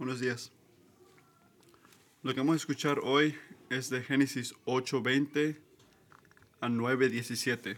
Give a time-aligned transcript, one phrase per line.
[0.00, 0.50] Buenos días.
[2.22, 3.34] Lo que vamos a escuchar hoy
[3.68, 5.58] es de Génesis 8:20
[6.62, 7.76] a 9:17.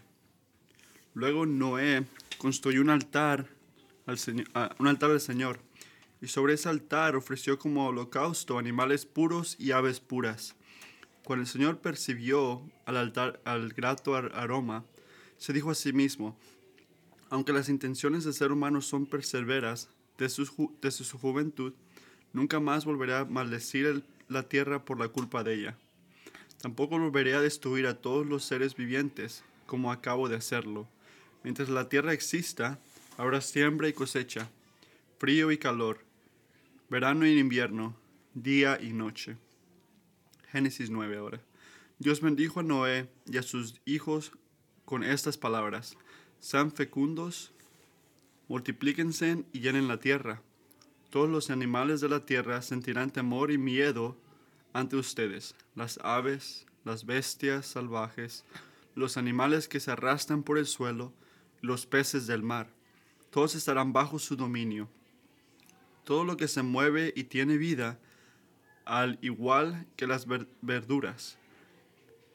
[1.15, 2.05] Luego Noé
[2.37, 3.49] construyó un altar
[4.05, 4.47] al Señor,
[4.79, 5.59] un altar al Señor
[6.21, 10.55] y sobre ese altar ofreció como holocausto animales puros y aves puras.
[11.25, 14.85] Cuando el Señor percibió al altar al grato aroma,
[15.35, 16.37] se dijo a sí mismo,
[17.29, 21.73] aunque las intenciones del ser humano son perseveras desde su, desde su juventud,
[22.33, 25.77] nunca más volverá a maldecir la tierra por la culpa de ella.
[26.61, 30.87] Tampoco volveré a destruir a todos los seres vivientes, como acabo de hacerlo.
[31.43, 32.79] Mientras la tierra exista,
[33.17, 34.49] habrá siembra y cosecha,
[35.19, 35.99] frío y calor,
[36.89, 37.95] verano y invierno,
[38.33, 39.37] día y noche.
[40.51, 41.41] Génesis 9 ahora.
[41.99, 44.31] Dios bendijo a Noé y a sus hijos
[44.85, 45.97] con estas palabras.
[46.39, 47.51] Sean fecundos,
[48.47, 50.41] multiplíquense y llenen la tierra.
[51.13, 54.17] Todos los animales de la tierra sentirán temor y miedo
[54.73, 58.43] ante ustedes, las aves, las bestias salvajes,
[58.95, 61.13] los animales que se arrastran por el suelo,
[61.61, 62.67] los peces del mar.
[63.29, 64.89] Todos estarán bajo su dominio.
[66.03, 67.99] Todo lo que se mueve y tiene vida,
[68.83, 70.25] al igual que las
[70.63, 71.37] verduras,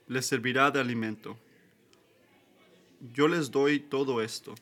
[0.07, 1.37] les servirá de alimento.
[3.13, 4.55] Yo les doy todo esto,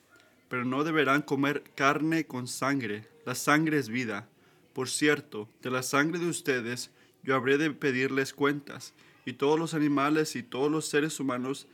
[0.49, 3.09] pero no deberán comer carne con sangre.
[3.25, 4.29] La sangre es vida.
[4.73, 6.91] Por cierto, de la sangre de ustedes
[7.23, 8.95] yo habré de pedirles cuentas,
[9.25, 11.67] y todos los animales y todos los seres humanos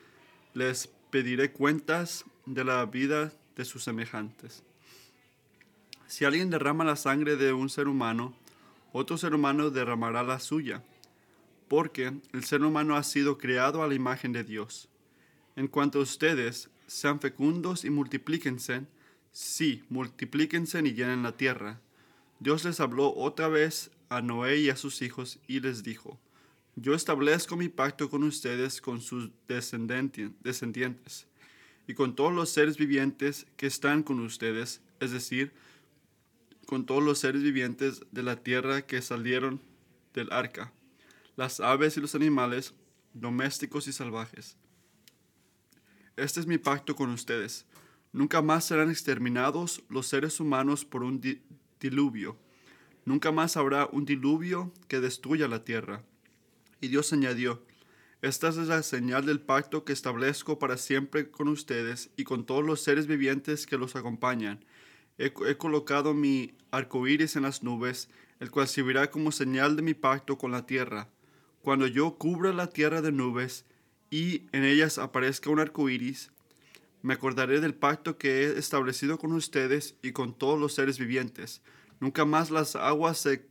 [0.54, 4.62] les pediré cuentas de la vida de sus semejantes.
[6.06, 8.34] Si alguien derrama la sangre de un ser humano,
[8.92, 10.82] otro ser humano derramará la suya,
[11.68, 14.88] porque el ser humano ha sido creado a la imagen de Dios.
[15.56, 18.86] En cuanto a ustedes, sean fecundos y multiplíquense,
[19.32, 21.80] sí, multiplíquense y llenen la tierra.
[22.38, 26.20] Dios les habló otra vez a Noé y a sus hijos y les dijo,
[26.76, 31.26] Yo establezco mi pacto con ustedes, con sus descendientes,
[31.86, 35.52] y con todos los seres vivientes que están con ustedes, es decir,
[36.66, 39.62] con todos los seres vivientes de la tierra que salieron
[40.12, 40.72] del arca,
[41.36, 42.74] las aves y los animales,
[43.14, 44.56] domésticos y salvajes.
[46.16, 47.66] Este es mi pacto con ustedes.
[48.12, 51.20] Nunca más serán exterminados los seres humanos por un
[51.80, 52.38] diluvio
[53.04, 56.04] Nunca más habrá un diluvio que destruya la tierra.
[56.80, 57.64] Y Dios añadió,
[58.20, 62.64] Esta es la señal del pacto que establezco para siempre con ustedes y con todos
[62.64, 64.64] los seres vivientes que los acompañan.
[65.18, 68.08] He, colocado mi arco iris en las nubes,
[68.38, 71.08] el cual servirá como señal de mi pacto con la tierra.
[71.60, 73.64] Cuando yo cubra la tierra de nubes
[74.12, 76.30] y en ellas aparezca un arco iris,
[77.02, 81.62] me acordaré del pacto que he establecido con ustedes y con todos los seres vivientes
[82.02, 83.46] Nunca más las aguas se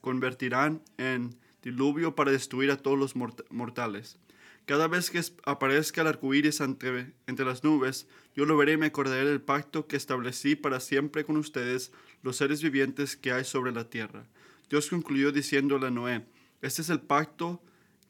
[0.00, 3.16] convertirán en diluvio para destruir a todos los
[3.50, 4.20] mortales.
[4.66, 8.76] Cada vez que aparezca el arco iris entre, entre, las nubes, yo lo veré y
[8.76, 11.90] me acordaré del pacto que establecí para siempre con ustedes,
[12.22, 14.28] los seres vivientes que hay sobre la tierra.
[14.70, 16.24] Dios concluyó diciéndole a Noé:
[16.60, 17.60] Este es el pacto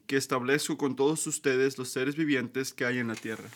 [0.07, 3.49] que establezco con todos ustedes, los seres vivientes que hay en la tierra.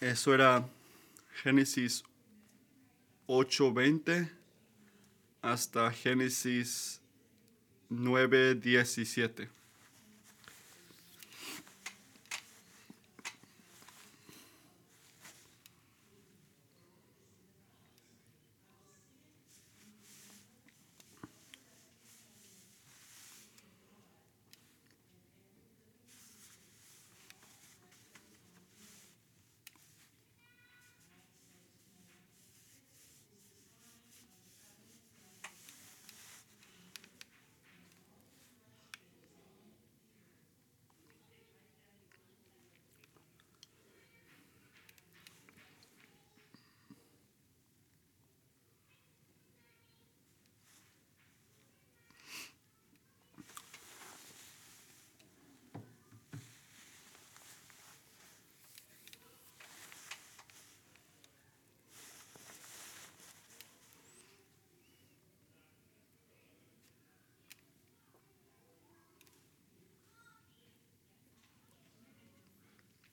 [0.00, 0.68] Eso era
[1.42, 2.02] Génesis
[3.28, 4.30] 8:20
[5.42, 7.00] hasta Génesis
[7.88, 9.48] 9:17.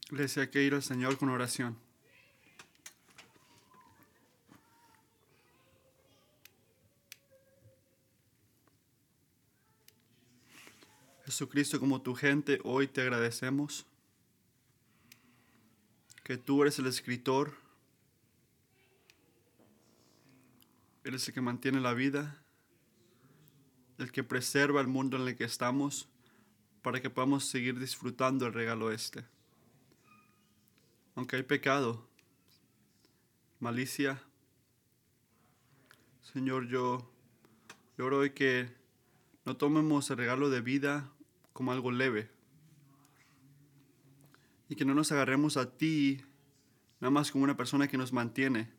[0.10, 1.78] Le decía que ir al Señor con oración.
[11.26, 13.86] Jesucristo, como tu gente, hoy te agradecemos
[16.24, 17.54] que tú eres el escritor
[21.04, 22.40] Eres el que mantiene la vida,
[23.98, 26.08] el que preserva el mundo en el que estamos
[26.82, 29.26] para que podamos seguir disfrutando el regalo este.
[31.20, 32.08] Aunque hay pecado,
[33.60, 34.24] malicia,
[36.22, 37.12] Señor, yo,
[37.98, 38.74] yo oro hoy que
[39.44, 41.12] no tomemos el regalo de vida
[41.52, 42.32] como algo leve
[44.70, 46.24] y que no nos agarremos a ti
[47.02, 48.72] nada más como una persona que nos mantiene,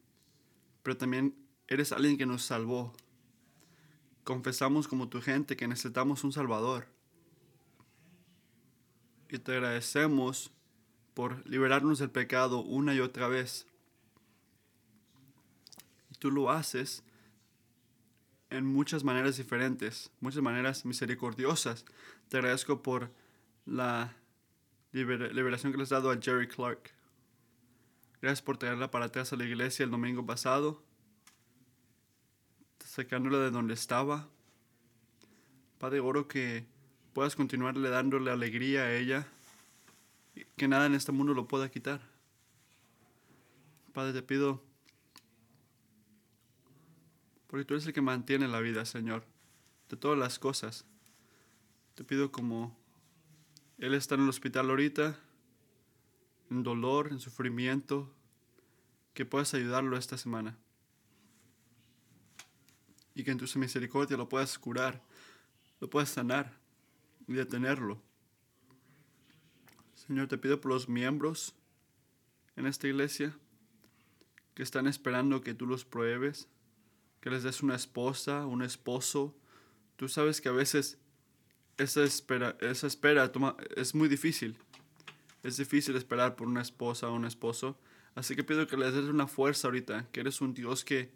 [0.83, 1.37] pero también
[1.69, 2.95] eres alguien que nos salvó.
[4.25, 6.87] Confesamos como tu gente que necesitamos un Salvador.
[9.29, 10.55] Y te agradecemos
[11.21, 13.67] por liberarnos del pecado una y otra vez.
[16.11, 17.05] Y tú lo haces
[18.49, 21.85] en muchas maneras diferentes, muchas maneras misericordiosas.
[22.31, 23.11] Te agradezco por
[23.67, 24.17] la
[24.93, 26.91] liberación que le has dado a Jerry Clark.
[28.23, 30.83] Gracias por traerla para atrás a la iglesia el domingo pasado,
[32.83, 34.27] sacándola de donde estaba.
[35.79, 36.65] Padre, oro que
[37.13, 39.27] puedas continuarle dándole alegría a ella,
[40.57, 42.01] que nada en este mundo lo pueda quitar.
[43.93, 44.63] Padre, te pido,
[47.49, 49.25] porque tú eres el que mantiene la vida, Señor,
[49.89, 50.85] de todas las cosas.
[51.97, 52.79] Te pido como
[53.79, 55.19] Él está en el hospital ahorita,
[56.51, 58.15] en dolor, en sufrimiento,
[59.15, 60.57] que puedas ayudarlo esta semana.
[63.15, 65.03] Y que en tu misericordia lo puedas curar,
[65.81, 66.57] lo puedas sanar
[67.27, 68.01] y detenerlo.
[70.11, 71.55] Señor, te pido por los miembros
[72.57, 73.39] en esta iglesia
[74.55, 76.49] que están esperando que tú los pruebes,
[77.21, 79.37] que les des una esposa, un esposo.
[79.95, 80.99] Tú sabes que a veces
[81.77, 83.31] esa espera, esa espera
[83.77, 84.59] es muy difícil.
[85.45, 87.79] Es difícil esperar por una esposa o un esposo.
[88.17, 91.13] Así que pido que les des una fuerza ahorita, que eres un Dios que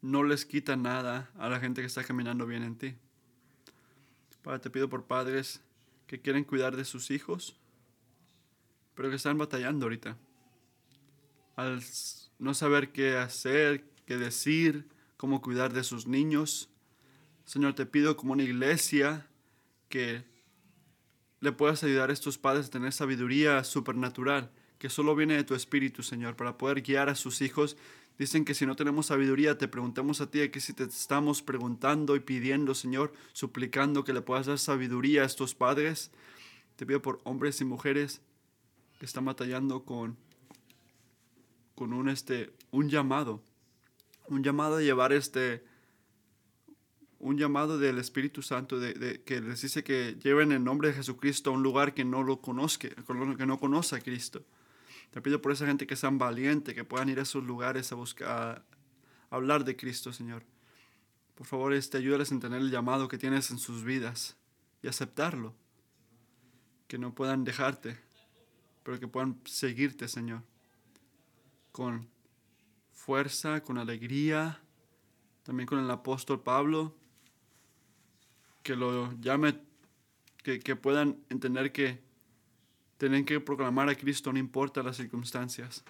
[0.00, 2.96] no les quita nada a la gente que está caminando bien en ti.
[4.42, 5.62] Padre, te pido por padres
[6.08, 7.57] que quieren cuidar de sus hijos,
[8.98, 10.16] pero que están batallando ahorita.
[11.54, 11.80] Al
[12.40, 16.68] no saber qué hacer, qué decir, cómo cuidar de sus niños.
[17.44, 19.28] Señor, te pido como una iglesia
[19.88, 20.24] que
[21.38, 24.50] le puedas ayudar a estos padres a tener sabiduría supernatural,
[24.80, 27.76] que solo viene de tu Espíritu, Señor, para poder guiar a sus hijos.
[28.18, 32.16] Dicen que si no tenemos sabiduría, te preguntamos a ti, que si te estamos preguntando
[32.16, 36.10] y pidiendo, Señor, suplicando que le puedas dar sabiduría a estos padres.
[36.74, 38.22] Te pido por hombres y mujeres
[38.98, 40.16] que están batallando con,
[41.74, 43.42] con un, este, un llamado,
[44.28, 45.64] un llamado a llevar este,
[47.18, 51.50] un llamado del Espíritu Santo de, que les dice que lleven el nombre de Jesucristo
[51.50, 54.44] a un lugar que no lo conozca, que no conoce a Cristo.
[55.10, 57.94] Te pido por esa gente que sean valientes, que puedan ir a esos lugares a
[57.94, 58.64] buscar,
[59.30, 60.44] hablar de Cristo, Señor.
[61.34, 64.36] Por favor, este, ayúdales a entender el llamado que tienes en sus vidas
[64.82, 65.54] y aceptarlo.
[66.88, 67.98] Que no puedan dejarte,
[68.88, 70.42] pero que puedan seguirte, Señor.
[71.72, 72.08] Con
[72.90, 74.62] fuerza, con alegría,
[75.42, 76.94] también con el apóstol Pablo
[78.62, 79.60] que lo llame,
[80.42, 82.00] que, que puedan entender que
[82.96, 85.84] tienen que proclamar a Cristo no importa las circunstancias.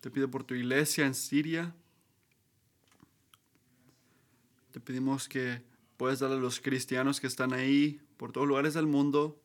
[0.00, 1.74] Te pido por tu iglesia en Siria.
[4.72, 5.62] Te pedimos que
[5.98, 9.38] puedas darle a los cristianos que están ahí, por todos lugares del mundo,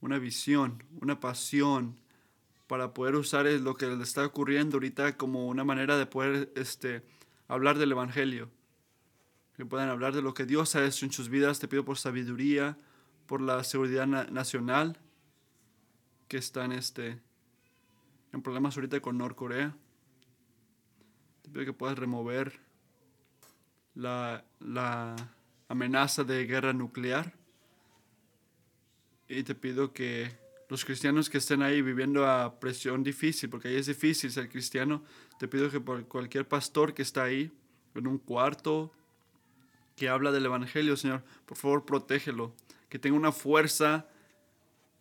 [0.00, 2.00] una visión, una pasión
[2.66, 7.02] para poder usar lo que les está ocurriendo ahorita como una manera de poder este,
[7.48, 8.50] hablar del Evangelio
[9.56, 11.58] que puedan hablar de lo que Dios ha hecho en sus vidas.
[11.58, 12.76] Te pido por sabiduría,
[13.26, 14.98] por la seguridad nacional
[16.28, 17.18] que están este,
[18.32, 19.74] en problemas ahorita con Norcorea.
[21.42, 22.60] Te pido que puedas remover
[23.94, 25.16] la, la
[25.68, 27.32] amenaza de guerra nuclear.
[29.28, 30.30] Y te pido que
[30.68, 35.02] los cristianos que estén ahí viviendo a presión difícil, porque ahí es difícil ser cristiano,
[35.38, 37.52] te pido que por cualquier pastor que está ahí,
[37.94, 38.92] en un cuarto,
[39.96, 42.54] que habla del Evangelio, Señor, por favor, protégelo.
[42.88, 44.06] Que tenga una fuerza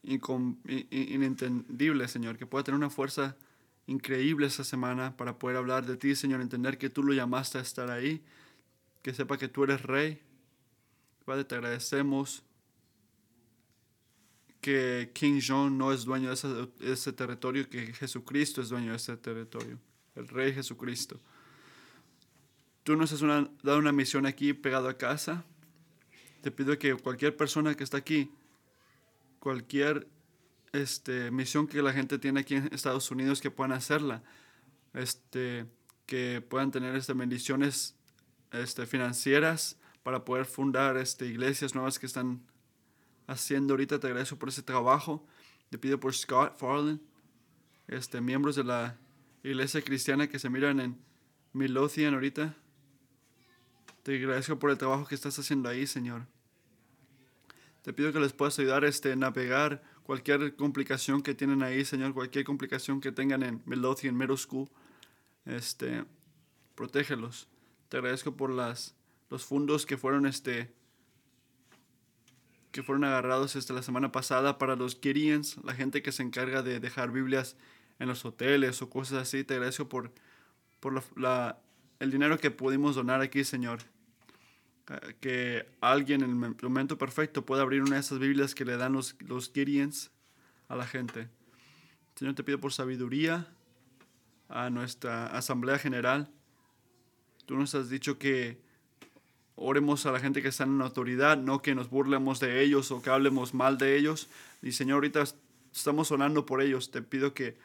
[0.03, 2.37] inentendible, Señor.
[2.37, 3.35] Que pueda tener una fuerza
[3.87, 6.41] increíble esa semana para poder hablar de ti, Señor.
[6.41, 8.23] Entender que tú lo llamaste a estar ahí.
[9.01, 10.21] Que sepa que tú eres rey.
[11.25, 12.43] Padre, te agradecemos
[14.65, 19.15] que King John no es dueño de ese, territorio, que Jesucristo es dueño de ese
[19.15, 19.77] territorio.
[20.15, 21.19] El Rey Jesucristo.
[22.83, 23.21] Tú nos has
[23.61, 25.45] dado una misión aquí pegado a casa.
[26.41, 28.31] Te pido que cualquier persona que está aquí,
[29.37, 30.07] cualquier
[30.73, 34.23] este, misión que la gente tiene aquí en Estados Unidos, que puedan hacerla.
[34.95, 35.67] Este,
[36.07, 37.93] que puedan tener este, bendiciones
[38.51, 42.41] este, financieras para poder fundar este, iglesias nuevas que están
[43.27, 43.99] haciendo ahorita.
[43.99, 45.25] Te agradezco por ese trabajo.
[45.69, 47.01] Te pido por Scott Farland,
[47.87, 48.97] este, miembros de la
[49.43, 50.97] iglesia cristiana que se miran en
[51.53, 52.55] Midlothian ahorita.
[54.03, 56.27] Te agradezco por el trabajo que estás haciendo ahí, Señor.
[57.81, 62.13] Te pido que les puedas ayudar este, a navegar cualquier complicación que tienen ahí, Señor,
[62.13, 64.69] cualquier complicación que tengan en Midlothian Middle School.
[65.45, 66.05] Este,
[66.75, 67.47] protégelos.
[67.89, 68.95] Te agradezco por las,
[69.29, 70.73] los fondos que fueron este,
[72.75, 76.61] que fueron agarrados esta la semana pasada para los Gideons, la gente que se encarga
[76.61, 77.55] de dejar Biblias
[77.99, 79.45] en los hoteles o cosas así.
[79.45, 80.11] Te agradezco por,
[80.81, 81.57] por la,
[82.01, 83.79] el dinero que pudimos donar aquí, Señor.
[85.21, 88.91] Que alguien en el momento perfecto pueda abrir una de esas Biblias que le dan
[88.91, 90.11] los, los Gideons
[90.67, 91.29] a la gente.
[92.15, 93.47] Señor, te pido por sabiduría
[94.49, 96.29] a nuestra Asamblea General.
[97.45, 98.64] Tú nos has dicho que
[99.55, 103.01] oremos a la gente que está en autoridad, no que nos burlemos de ellos o
[103.01, 104.29] que hablemos mal de ellos.
[104.61, 105.23] Y Señor, ahorita
[105.73, 106.91] estamos orando por ellos.
[106.91, 107.57] Te pido que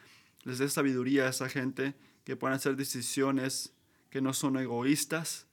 [0.44, 1.94] les dé sabiduría a esa gente,
[2.24, 3.72] que puedan hacer decisiones
[4.10, 5.46] que no son egoístas,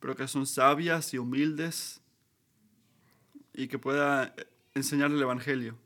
[0.00, 2.00] pero que son sabias y humildes
[3.52, 4.34] y que pueda
[4.74, 5.76] enseñar el Evangelio.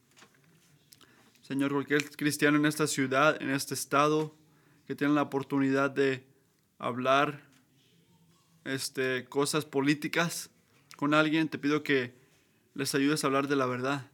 [1.43, 4.35] Señor, cualquier cristiano en esta ciudad, en este estado,
[4.87, 6.27] que tiene la oportunidad de
[6.79, 7.52] hablar
[8.65, 10.51] este, cosas políticas
[10.97, 12.15] con alguien, te pido que
[12.75, 14.11] les ayudes a hablar de la verdad.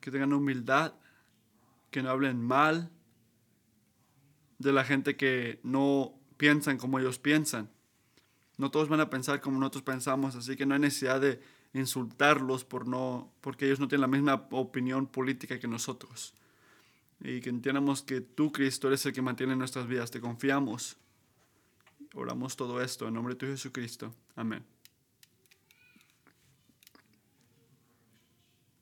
[0.00, 0.94] Que tengan humildad,
[1.90, 2.90] que no hablen mal
[4.58, 7.70] de la gente que no piensan como ellos piensan.
[8.56, 11.40] No todos van a pensar como nosotros pensamos, así que no hay necesidad de
[11.72, 16.34] insultarlos por no, porque ellos no tienen la misma opinión política que nosotros.
[17.20, 20.10] Y que entiendamos que tú, Cristo, eres el que mantiene nuestras vidas.
[20.10, 20.96] Te confiamos.
[22.14, 24.14] Oramos todo esto en nombre de tu Jesucristo.
[24.34, 24.64] Amén.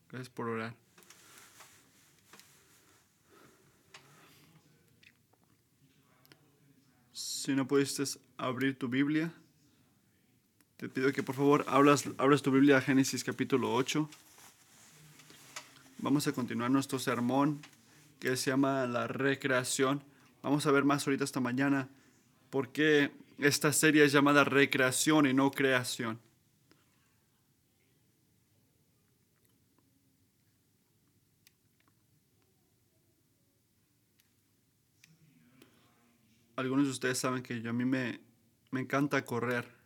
[0.08, 0.74] Gracias por orar.
[7.12, 8.04] Si no pudiste
[8.36, 9.32] abrir tu Biblia,
[10.76, 14.08] te pido que por favor abras, abras tu Biblia a Génesis capítulo 8.
[15.98, 17.60] Vamos a continuar nuestro sermón
[18.20, 20.02] que se llama la recreación.
[20.42, 21.88] Vamos a ver más ahorita esta mañana
[22.50, 26.20] por qué esta serie es llamada recreación y no creación.
[36.56, 38.20] algunos de ustedes saben que yo, a mí me,
[38.70, 39.76] me encanta correr.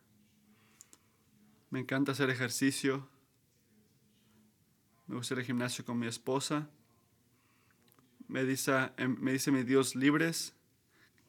[1.69, 3.09] Me encanta hacer ejercicio.
[5.07, 6.69] Me gusta ir al gimnasio con mi esposa.
[8.29, 10.55] Me dice, em, me dice mi Dios libres.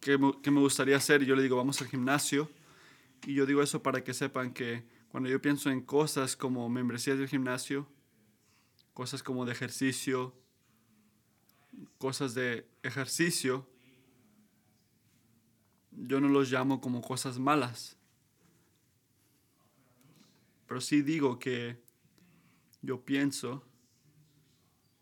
[0.02, 1.22] ¿Qué, ¿Qué, me gustaría hacer?
[1.24, 2.50] Y yo le digo, vamos al gimnasio.
[3.26, 7.18] Y yo digo eso para que sepan que cuando yo pienso en cosas como membresías
[7.18, 7.88] del gimnasio,
[8.94, 10.36] cosas como de ejercicio,
[11.98, 13.70] cosas de ejercicio,
[15.92, 17.98] yo no los llamo como cosas malas.
[20.68, 21.80] Pero sí digo que
[22.82, 23.64] yo pienso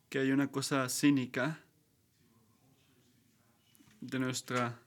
[0.10, 1.63] que hay una cosa cínica
[4.01, 4.82] de nuestra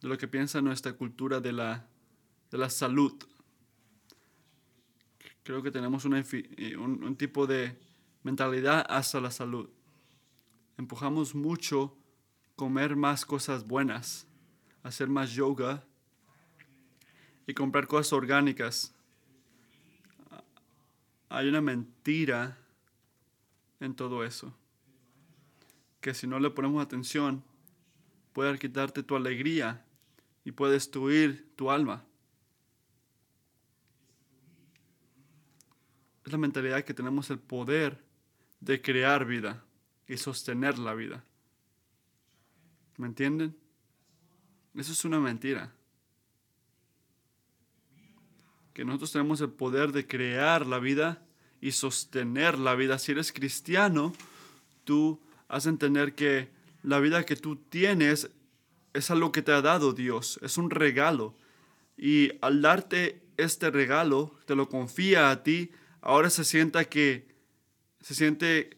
[0.00, 1.86] de lo que piensa nuestra cultura de la,
[2.50, 3.14] de la salud.
[5.42, 7.78] Creo que tenemos un, un tipo de
[8.22, 9.68] mentalidad hacia la salud.
[10.76, 11.96] Empujamos mucho
[12.54, 14.28] comer más cosas buenas
[14.82, 15.84] hacer más yoga
[17.46, 18.94] y comprar cosas orgánicas.
[21.28, 22.58] Hay una mentira
[23.80, 24.54] en todo eso.
[26.00, 27.42] Que si no le ponemos atención,
[28.32, 29.84] puede quitarte tu alegría
[30.48, 32.06] y puede destruir tu alma.
[36.24, 38.02] Es la mentalidad que tenemos el poder
[38.58, 39.62] de crear vida
[40.06, 41.22] y sostener la vida.
[42.96, 43.54] ¿Me entienden?
[44.74, 45.70] Eso es una mentira.
[48.72, 51.26] Que nosotros tenemos el poder de crear la vida
[51.60, 52.98] y sostener la vida.
[52.98, 54.14] Si eres cristiano,
[54.84, 56.48] tú has de entender que
[56.82, 58.30] la vida que tú tienes
[58.98, 61.34] es algo que te ha dado Dios, es un regalo.
[61.96, 67.28] Y al darte este regalo, te lo confía a ti, ahora se sienta que
[68.00, 68.76] se siente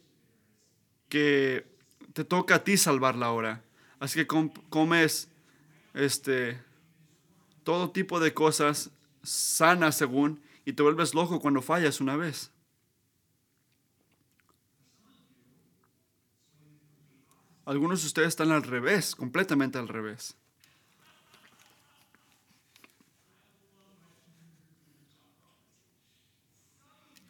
[1.08, 1.66] que
[2.12, 3.64] te toca a ti salvarla ahora.
[3.98, 4.26] Así que
[4.68, 5.28] comes
[5.94, 6.60] este,
[7.64, 8.90] todo tipo de cosas
[9.22, 12.52] sanas según, y te vuelves loco cuando fallas una vez.
[17.70, 20.36] Algunos de ustedes están al revés, completamente al revés.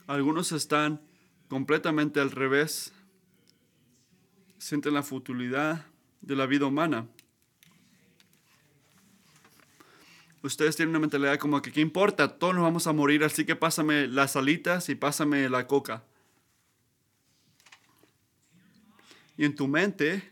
[0.06, 1.02] Algunos están
[1.50, 2.94] completamente al revés,
[4.56, 5.84] sienten la futilidad
[6.22, 7.06] de la vida humana.
[10.42, 12.38] Ustedes tienen una mentalidad como que, ¿qué importa?
[12.38, 16.02] Todos nos vamos a morir, así que pásame las alitas y pásame la coca.
[19.40, 20.22] Y en tu mente,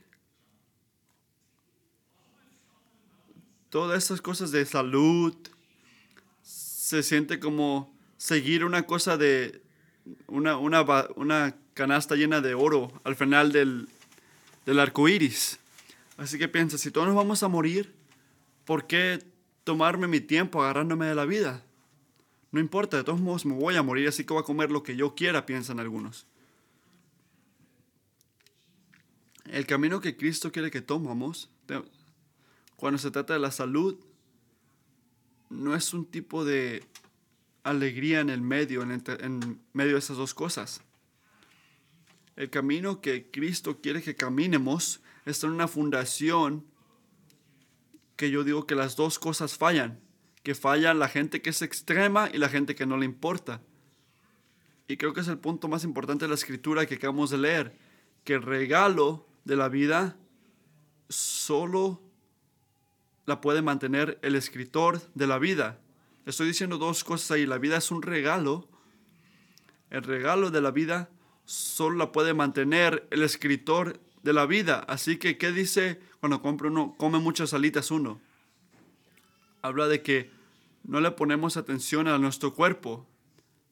[3.70, 5.34] todas esas cosas de salud,
[6.42, 9.62] se siente como seguir una cosa de
[10.26, 13.88] una, una, canasta llena de oro al final del,
[14.66, 15.58] del arco iris.
[16.18, 17.94] Así que piensa, si todos nos vamos a morir,
[18.66, 19.24] ¿por qué
[19.64, 21.64] tomarme mi tiempo agarrándome de la vida?
[22.52, 24.82] No importa, de todos modos me voy a morir, así que voy a comer lo
[24.82, 26.26] que yo quiera, piensan algunos.
[29.50, 31.50] El camino que Cristo quiere que tomamos,
[32.76, 33.98] cuando se trata de la salud,
[35.48, 36.84] no es un tipo de
[37.62, 40.82] alegría en el medio, en, medio de esas dos cosas.
[42.36, 46.64] El camino que Cristo quiere que caminemos está en una fundación
[48.16, 50.00] que yo digo que las dos cosas fallan,
[50.42, 53.62] que falla la gente que es extrema y la gente que no le importa.
[54.88, 57.76] Y creo que es el punto más importante de la escritura que acabamos de leer,
[58.24, 60.16] que el regalo de la vida
[61.08, 62.00] solo
[63.26, 65.80] la puede mantener el escritor de la vida,
[66.28, 67.46] Estoy diciendo dos cosas ahí.
[67.46, 68.68] La vida es un regalo.
[69.88, 71.08] El regalo de la vida
[71.46, 74.80] solo la puede mantener el escritor de la vida.
[74.88, 78.20] Así que, ¿qué dice cuando compra uno, come muchas alitas uno?
[79.62, 80.30] Habla de que
[80.84, 83.06] no le ponemos atención a nuestro cuerpo.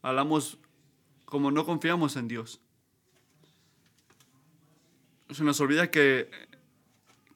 [0.01, 0.57] Hablamos
[1.27, 2.63] como no confiamos en Dios.
[5.31, 6.31] Se nos olvida que,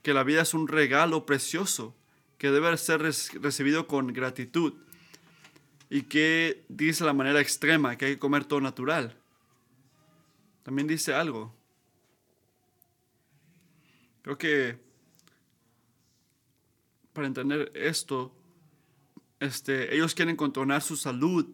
[0.03, 1.95] que la vida es un regalo precioso
[2.39, 4.75] que debe ser recibido con gratitud
[5.91, 9.17] y que dice la manera extrema que hay que comer todo natural.
[10.63, 11.55] También dice algo.
[14.23, 14.79] Creo que
[17.13, 18.35] para entender esto,
[19.41, 21.47] este, ellos quieren controlar su salud.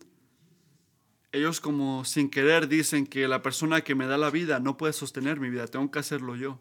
[1.33, 4.93] Ellos como sin querer dicen que la persona que me da la vida no puede
[4.93, 6.61] sostener mi vida, tengo que hacerlo yo.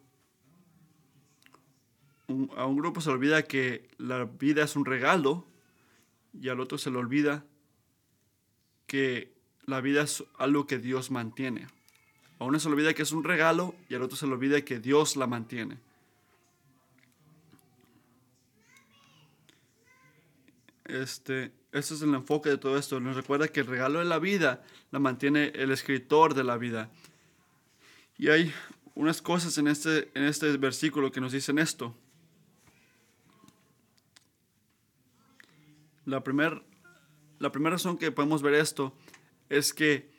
[2.58, 5.46] a un grupo se olvida que la vida es un regalo
[6.34, 7.46] y al otro se le olvida
[8.88, 9.34] que
[9.66, 11.68] la vida es algo que Dios mantiene.
[12.40, 14.62] A uno se le olvida que es un regalo y al otro se le olvida
[14.62, 15.78] que Dios la mantiene.
[20.86, 23.00] Este, es el enfoque de todo esto.
[23.00, 26.90] Nos recuerda que el regalo de la vida la mantiene el escritor de la vida.
[28.18, 28.54] Y hay
[28.94, 31.96] unas cosas en este, en este versículo que nos dicen esto.
[36.06, 36.62] La primera
[37.40, 38.94] la razón que podemos ver esto
[39.50, 40.10] es que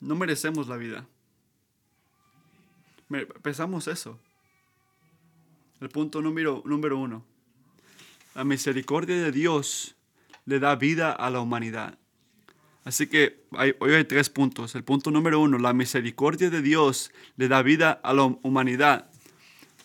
[0.00, 1.06] no merecemos la vida.
[3.42, 4.20] Pensamos eso.
[5.80, 7.24] El punto número, número uno.
[8.34, 9.95] La misericordia de Dios
[10.46, 11.98] le da vida a la humanidad.
[12.84, 14.74] Así que hoy hay tres puntos.
[14.74, 19.10] El punto número uno, la misericordia de Dios le da vida a la humanidad.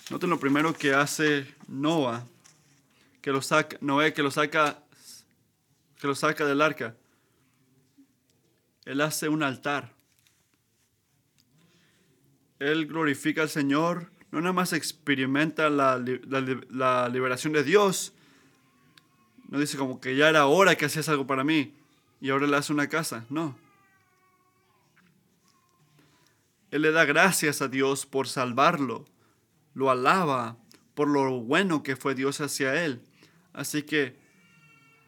[0.10, 2.26] Noten lo primero que hace Noah,
[3.22, 4.84] que lo saca, Noé, que lo saca
[6.02, 6.96] que lo saca del arca.
[8.86, 9.94] Él hace un altar.
[12.58, 16.00] Él glorifica al Señor, no nada más experimenta la,
[17.10, 18.14] liberación de Dios,
[19.52, 21.76] no dice como que ya era hora que hacías algo para mí
[22.20, 23.58] y ahora le hace una casa, no.
[26.72, 29.06] Él le da gracias a Dios por salvarlo,
[29.74, 30.58] lo alaba
[30.96, 33.02] por lo bueno que fue Dios hacia él.
[33.54, 34.20] Así que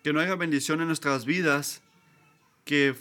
[0.04, 1.82] que no haya bendición en nuestras vidas
[2.66, 2.94] que,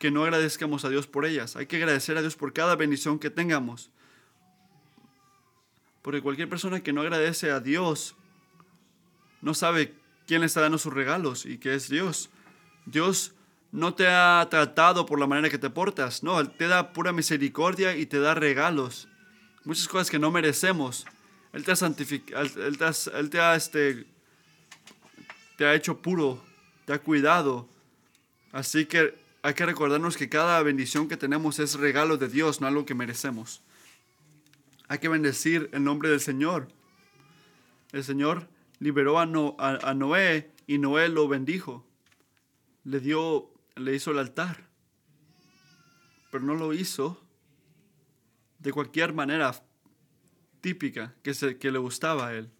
[0.00, 1.54] que no agradezcamos a Dios por ellas.
[1.54, 3.90] Hay que agradecer a Dios por cada bendición que tengamos.
[6.02, 8.16] Porque cualquier persona que no agradece a Dios
[9.40, 9.94] no sabe
[10.26, 12.30] quién le está dando sus regalos y que es Dios.
[12.84, 13.34] Dios
[13.72, 17.12] no te ha tratado por la manera que te portas, no, Él te da pura
[17.12, 19.08] misericordia y te da regalos.
[19.64, 21.06] Muchas cosas que no merecemos.
[21.52, 24.06] Él te ha santificado, Él te ha, él te ha este,
[25.56, 26.42] te ha hecho puro,
[26.84, 27.68] te ha cuidado.
[28.52, 32.66] Así que hay que recordarnos que cada bendición que tenemos es regalo de Dios, no
[32.66, 33.62] algo que merecemos.
[34.88, 36.68] Hay que bendecir el nombre del Señor.
[37.92, 41.86] El Señor liberó a, a, Noé y Noé lo bendijo.
[42.84, 44.68] Le dio, le hizo el altar.
[46.30, 47.20] Pero no lo hizo
[48.58, 49.54] de cualquier manera.
[50.60, 52.50] típica que, se, que le gustaba a él.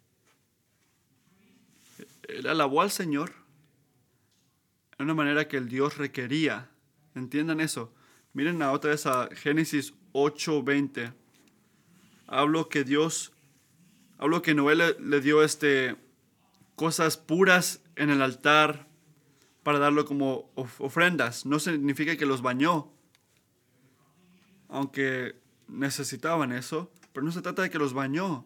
[2.27, 3.31] Él alabó al Señor
[4.97, 6.69] de una manera que el Dios requería.
[7.15, 7.93] Entiendan eso.
[8.33, 11.13] Miren otra vez a Génesis 8:20.
[12.27, 13.31] Hablo que Dios,
[14.17, 15.95] hablo que Noé le, dio este,
[16.77, 18.87] cosas puras en el altar
[19.63, 21.45] para darlo como ofrendas.
[21.45, 22.93] No significa que los bañó,
[24.69, 25.35] aunque
[25.67, 28.45] necesitaban eso, pero no se trata de que los bañó.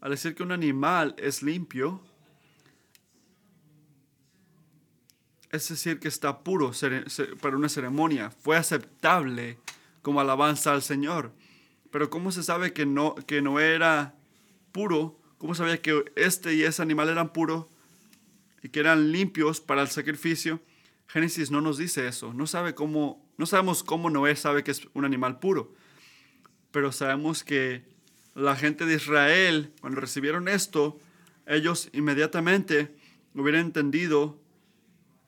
[0.00, 2.02] Al decir que un animal es limpio,
[5.50, 6.72] es decir, que está puro
[7.42, 9.58] para una ceremonia, fue aceptable
[10.00, 11.34] como alabanza al Señor.
[11.90, 14.14] Pero ¿cómo se sabe que no, que no era
[14.72, 15.21] puro?
[15.42, 17.66] ¿Cómo sabía que este y ese animal eran puros
[18.62, 20.60] y que eran limpios para el sacrificio?
[21.08, 22.32] Génesis no nos dice eso.
[22.32, 25.74] No, sabe cómo, no sabemos cómo Noé sabe que es un animal puro.
[26.70, 27.82] Pero sabemos que
[28.36, 31.00] la gente de Israel, cuando recibieron esto,
[31.46, 32.94] ellos inmediatamente
[33.34, 34.38] hubieran entendido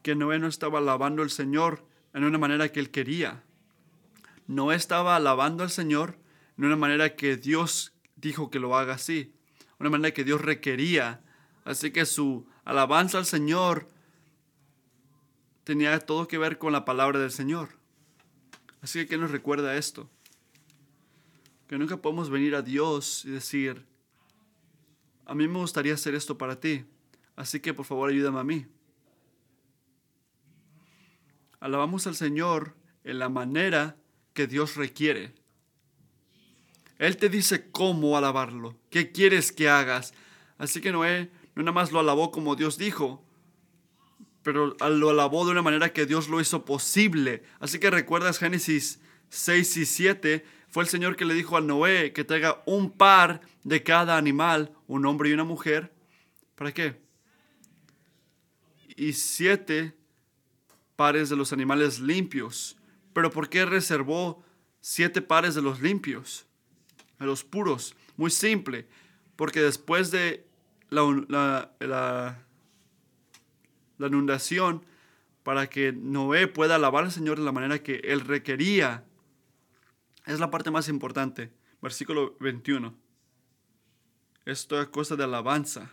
[0.03, 3.42] que Noé no estaba alabando al Señor en una manera que él quería.
[4.46, 6.16] Noé estaba alabando al Señor
[6.57, 9.34] en una manera que Dios dijo que lo haga así,
[9.79, 11.21] una manera que Dios requería.
[11.65, 13.89] Así que su alabanza al Señor
[15.65, 17.71] tenía todo que ver con la palabra del Señor.
[18.83, 20.11] Así que, ¿qué nos recuerda esto?
[21.67, 23.87] Que nunca podemos venir a Dios y decir,
[25.25, 26.85] a mí me gustaría hacer esto para ti,
[27.35, 28.67] así que por favor ayúdame a mí.
[31.61, 33.97] Alabamos al Señor en la manera
[34.35, 35.35] que Dios requiere.
[36.98, 40.14] Él te dice cómo alabarlo, qué quieres que hagas.
[40.59, 43.24] Así que Noé no nada más lo alabó como Dios dijo,
[44.42, 47.42] pero lo alabó de una manera que Dios lo hizo posible.
[47.61, 52.12] Así que recuerdas Génesis 6 y 7, fue el Señor que le dijo a Noé
[52.12, 55.92] que traiga un par de cada animal, un hombre y una mujer.
[56.57, 57.00] ¿Para qué?
[58.96, 59.96] Y siete
[60.96, 62.76] pares de los animales limpios.
[63.12, 64.44] Pero ¿por qué reservó
[64.80, 66.46] siete pares de los limpios?
[67.18, 67.94] A los puros.
[68.16, 68.87] Muy simple.
[69.37, 70.46] Porque después de
[70.90, 72.38] la, la,
[73.98, 74.85] inundación,
[75.42, 79.05] para que Noé pueda alabar al Señor de la manera que él requería,
[80.27, 81.53] es la parte más importante.
[81.83, 82.94] Versículo 21.
[84.44, 85.90] Esto es cosa de alabanza.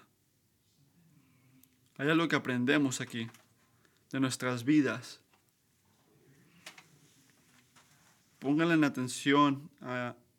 [1.97, 3.29] Hay algo que aprendemos aquí
[4.11, 5.21] de nuestras vidas.
[8.39, 9.69] Pónganle en atención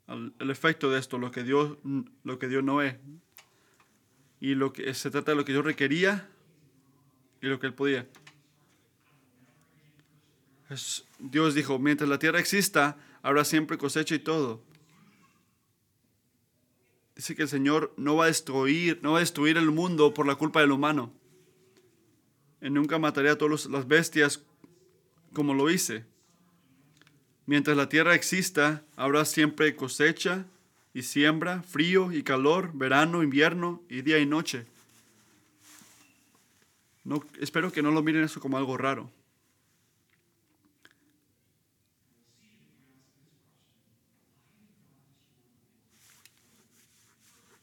[0.07, 1.77] al, efecto de esto, lo que Dios,
[2.23, 2.95] lo que Dios no es.
[4.39, 6.29] Y lo que se trata de lo que Dios requería
[7.41, 8.07] y lo que Él podía.
[11.19, 14.63] Dios dijo, mientras la tierra exista, habrá siempre cosecha y todo.
[17.15, 20.25] Dice que el Señor no va a destruir, no va a destruir el mundo por
[20.25, 21.13] la culpa del humano
[22.69, 24.43] nunca mataré a todas las bestias
[25.33, 26.05] como lo hice.
[27.45, 30.45] Mientras la tierra exista, habrá siempre cosecha
[30.93, 34.65] y siembra, frío y calor, verano, invierno y día y noche.
[37.03, 39.09] No, espero que no lo miren eso como algo raro.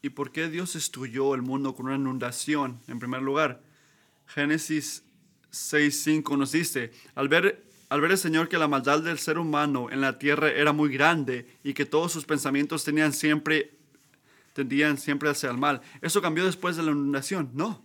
[0.03, 2.81] ¿Y por qué Dios destruyó el mundo con una inundación?
[2.89, 3.63] En primer lugar,
[4.27, 5.03] Génesis
[5.53, 9.91] 6.5 nos dice, al ver, al ver el Señor que la maldad del ser humano
[9.91, 13.75] en la tierra era muy grande y que todos sus pensamientos tenían siempre,
[14.53, 17.51] tendían siempre hacia el mal, ¿eso cambió después de la inundación?
[17.53, 17.85] No,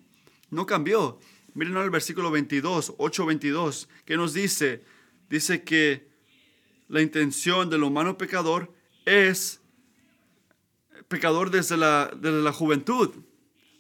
[0.52, 1.20] no cambió.
[1.56, 4.84] Miren el versículo 22, 8.22, que nos dice,
[5.28, 6.08] dice que
[6.88, 8.72] la intención del humano pecador
[9.06, 9.60] es
[11.08, 13.10] pecador desde la, desde la juventud,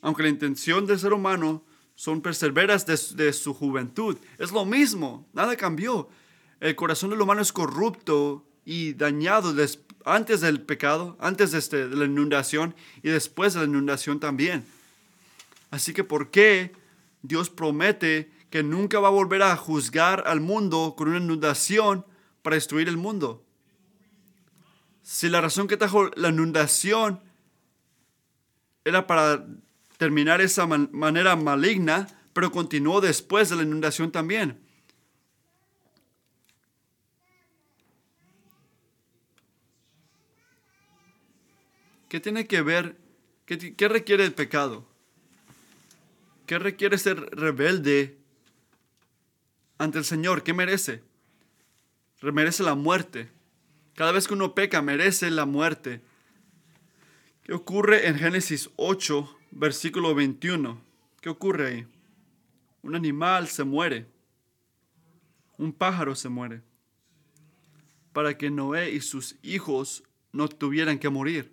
[0.02, 1.64] aunque la intención del ser humano
[1.96, 4.18] son perseveras de, su juventud.
[4.38, 6.10] Es lo mismo, nada cambió.
[6.60, 9.54] El corazón del humano es corrupto y dañado
[10.04, 14.66] antes del pecado, antes de, este, de la inundación y después de la inundación también.
[15.72, 16.74] Así que, ¿por qué
[17.22, 22.06] Dios promete que nunca va a volver a juzgar al mundo con una inundación
[22.42, 23.44] para destruir el mundo?
[25.02, 27.22] Si la razón que trajo la inundación
[28.84, 29.46] era para
[29.98, 34.60] terminar esa manera maligna, pero continuó después de la inundación también.
[42.10, 42.98] ¿Qué tiene que ver?
[43.46, 44.88] ¿Qué, ¿Qué, requiere el pecado?
[46.46, 48.18] ¿Qué requiere ser rebelde
[49.78, 50.44] ante el Señor?
[50.44, 51.04] ¿Qué merece?
[52.22, 53.30] Merece la muerte.
[53.94, 56.02] Cada vez que uno peca, merece la muerte.
[57.44, 60.80] ¿Qué ocurre en Génesis 8, versículo 21?
[61.22, 61.88] ¿Qué ocurre ahí?
[62.84, 64.06] Un animal se muere.
[65.58, 66.62] Un pájaro se muere.
[68.14, 71.52] Para que Noé y sus hijos no tuvieran que morir.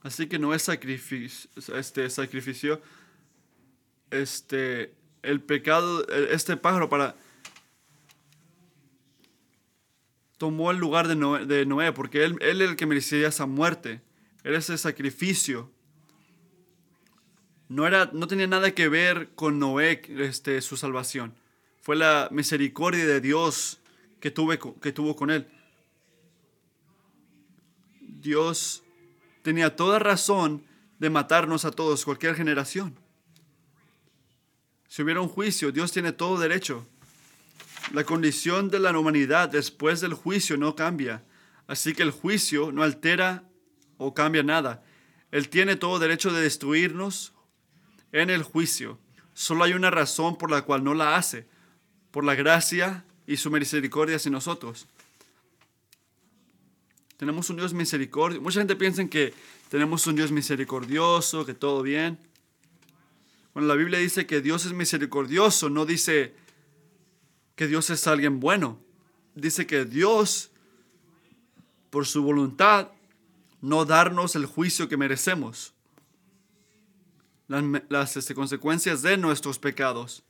[0.00, 2.80] Así que Noé sacrificio, este, sacrificio
[4.10, 7.16] este, el pecado, este pájaro para...
[10.38, 14.00] Tomó el lugar de Noé, porque él, él es el que merecía esa muerte.
[14.44, 15.70] Era ese sacrificio.
[17.68, 21.34] No, era, no tenía nada que ver con Noé, este, su salvación.
[21.80, 23.80] Fue la misericordia de Dios
[24.20, 25.48] que, tuve, que tuvo con él.
[28.00, 28.82] Dios
[29.42, 30.64] tenía toda razón
[30.98, 32.96] de matarnos a todos, cualquier generación.
[34.86, 36.86] Si hubiera un juicio, Dios tiene todo derecho.
[37.92, 41.24] La condición de la humanidad después del juicio no cambia.
[41.66, 43.44] Así que el juicio no altera
[44.02, 44.84] o cambia nada.
[45.30, 47.32] Él tiene todo derecho de destruirnos
[48.12, 48.98] en el juicio.
[49.34, 51.46] Solo hay una razón por la cual no la hace.
[52.10, 54.86] Por la gracia y su misericordia hacia nosotros.
[57.16, 58.42] Tenemos un Dios misericordioso.
[58.42, 59.32] Mucha gente piensa que
[59.70, 62.18] tenemos un Dios misericordioso, que todo bien.
[63.54, 66.34] Bueno, la Biblia dice que Dios es misericordioso, no dice
[67.54, 68.80] que Dios es alguien bueno.
[69.34, 70.50] Dice que Dios,
[71.90, 72.88] por su voluntad,
[73.62, 75.72] no darnos el juicio que merecemos.
[77.88, 80.24] Las, este, consecuencias de nuestros pecados.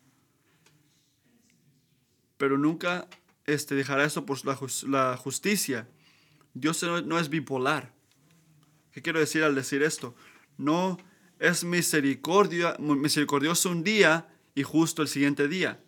[2.37, 3.09] Pero nunca
[3.47, 5.89] este, dejará eso por la justicia.
[6.55, 7.93] Dios no es bipolar.
[8.93, 10.15] ¿Qué quiero decir al decir esto?
[10.59, 10.99] No
[11.39, 15.83] es misericordia, misericordioso un día y justo el siguiente día.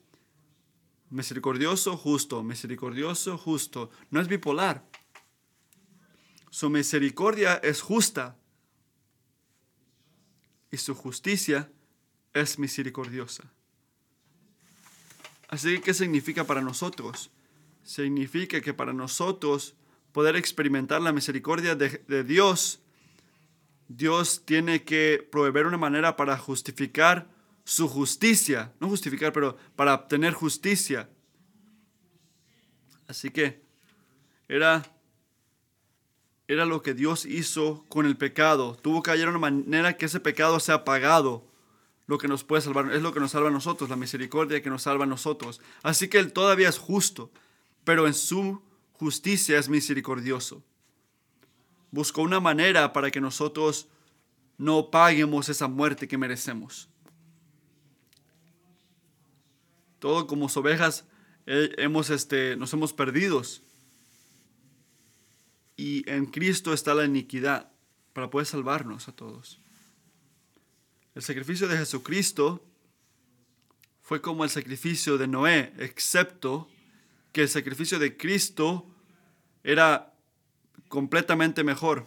[1.11, 3.91] Misericordioso, justo, misericordioso, justo.
[4.11, 4.89] No es bipolar.
[6.55, 8.37] Su misericordia es justa
[10.71, 11.69] y su justicia
[12.33, 13.43] es misericordiosa.
[15.49, 17.33] Así que, ¿qué significa para nosotros?
[17.83, 19.75] Significa que para nosotros
[20.13, 22.79] poder experimentar la misericordia de, Dios,
[23.89, 27.29] Dios tiene que proveer una manera para justificar
[27.65, 28.73] su justicia.
[28.79, 31.11] No justificar, pero para obtener justicia.
[33.09, 33.61] Así que
[34.47, 34.85] era,
[36.47, 38.77] era lo que Dios hizo con el pecado.
[38.83, 41.45] Tuvo que hallar una manera que ese pecado sea pagado.
[42.07, 44.69] Lo que nos puede salvar es lo que nos salva a nosotros, la misericordia que
[44.69, 45.61] nos salva a nosotros.
[45.83, 47.31] Así que Él todavía es justo,
[47.83, 48.61] pero en su
[48.93, 50.63] justicia es misericordioso.
[51.91, 53.89] Buscó una manera para que nosotros
[54.59, 56.89] no paguemos esa muerte que merecemos.
[59.99, 61.07] Todo como ovejas
[61.47, 63.63] eh, hemos, este, nos hemos perdidos.
[65.77, 67.71] Y en Cristo está la iniquidad
[68.13, 69.59] para poder salvarnos a todos.
[71.15, 72.65] El sacrificio de Jesucristo
[74.01, 76.69] fue como el sacrificio de Noé, excepto
[77.33, 78.87] que el sacrificio de Cristo
[79.63, 80.13] era
[80.89, 82.07] completamente mejor.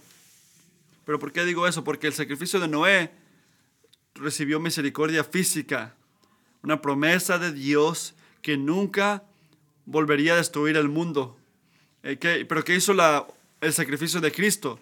[1.05, 1.83] ¿Pero por qué digo eso?
[1.83, 3.11] Porque el sacrificio de Noé
[4.15, 5.95] recibió misericordia física,
[6.63, 9.23] una promesa de Dios que nunca
[9.85, 11.37] volvería a destruir el mundo.
[12.03, 13.25] Eh, ¿Pero qué hizo la,
[13.61, 14.79] el sacrificio de Cristo?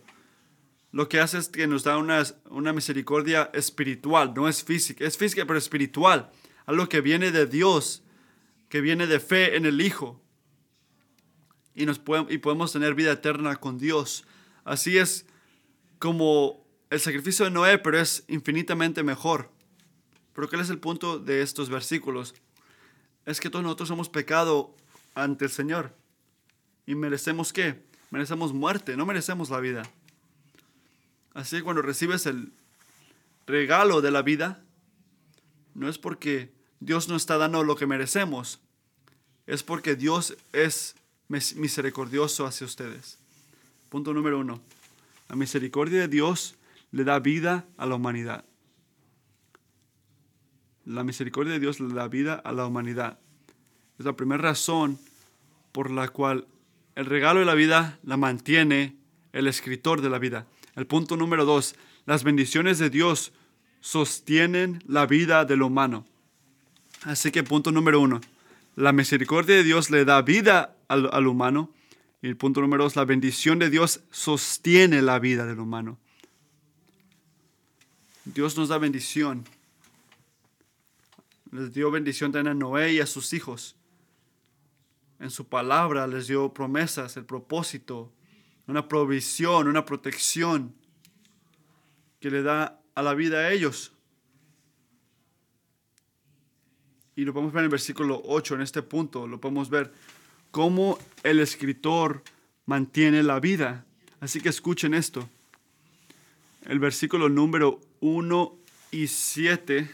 [0.91, 5.17] Lo que hace es que nos da una, una misericordia espiritual, no es física, es
[5.17, 6.31] física pero espiritual,
[6.65, 8.03] algo que viene de Dios,
[8.69, 10.21] que viene de fe en el Hijo
[11.75, 14.25] y, nos podemos, y podemos tener vida eterna con Dios.
[14.63, 15.25] Así es
[15.99, 19.51] como el sacrificio de Noé, pero es infinitamente mejor.
[20.33, 22.33] Pero ¿cuál es el punto de estos versículos?
[23.25, 24.75] Es que todos nosotros hemos pecado
[25.13, 25.93] ante el Señor.
[26.85, 27.83] ¿Y merecemos qué?
[28.11, 29.83] Merecemos muerte, no merecemos la vida.
[31.33, 32.53] Así que cuando recibes el
[33.45, 34.63] regalo de la vida,
[35.73, 38.59] no es porque Dios nos está dando lo que merecemos,
[39.47, 40.95] es porque Dios es
[41.27, 43.19] misericordioso hacia ustedes.
[43.89, 44.61] Punto número uno.
[45.29, 46.55] La misericordia de Dios
[46.91, 48.45] le da vida a la humanidad.
[50.85, 53.19] La misericordia de Dios le da vida a la humanidad.
[53.99, 54.99] Es la primera razón
[55.71, 56.47] por la cual
[56.95, 58.95] el regalo de la vida la mantiene
[59.33, 60.47] el escritor de la vida.
[60.75, 61.75] El punto número dos.
[62.05, 63.33] Las bendiciones de Dios
[63.81, 66.05] sostienen la vida del humano.
[67.03, 68.21] Así que punto número uno.
[68.75, 71.69] La misericordia de Dios le da vida al, humano.
[72.21, 75.99] Y el punto número dos, la bendición de Dios sostiene la vida del humano.
[78.23, 79.43] Dios nos da bendición.
[81.51, 83.75] Les dio bendición también a Noé y a sus hijos.
[85.19, 88.11] En su palabra les dio promesas, el propósito
[88.67, 90.73] una provisión, una protección
[92.19, 93.91] que le da a la vida a ellos.
[97.15, 99.93] Y lo podemos ver en el versículo 8, en este punto, lo podemos ver
[100.51, 102.23] cómo el escritor
[102.65, 103.85] mantiene la vida.
[104.19, 105.29] Así que escuchen esto.
[106.63, 108.57] El versículo número 1
[108.91, 109.89] y 7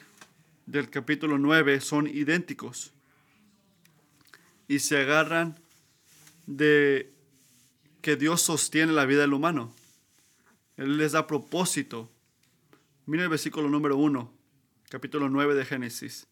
[0.66, 2.94] del capítulo 9 son idénticos
[4.72, 5.60] y se agarran
[6.48, 7.12] de
[8.02, 9.76] que Dios sostiene la vida del humano.
[10.78, 12.10] Él les da propósito.
[13.06, 14.34] Mira el versículo número 1,
[14.88, 16.26] capítulo 9 de Génesis.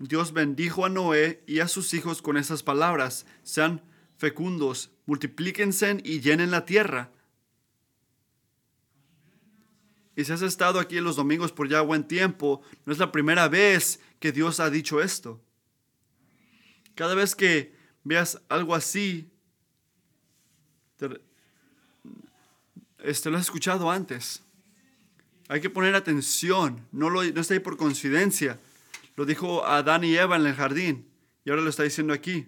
[0.00, 3.26] Dios bendijo a Noé y a sus hijos con esas palabras.
[3.44, 3.80] Sean
[4.16, 7.12] fecundos, multiplíquense y llenen la tierra.
[10.16, 13.12] Y si has estado aquí en los domingos por ya buen tiempo, no es la
[13.12, 15.43] primera vez que Dios ha dicho esto.
[16.94, 19.30] Cada vez que veas algo así,
[22.98, 24.42] este, lo has escuchado antes.
[25.48, 28.58] Hay que poner atención, no, lo, no está ahí por coincidencia.
[29.16, 31.08] Lo dijo Adán y Eva en el jardín
[31.44, 32.46] y ahora lo está diciendo aquí.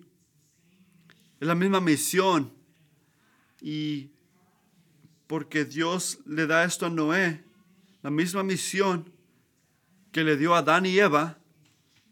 [1.41, 2.53] Es la misma misión
[3.61, 4.11] y
[5.27, 7.45] porque Dios le da esto a Noé,
[8.03, 9.13] la misma misión
[10.13, 11.39] que le dio a Adán y Eva,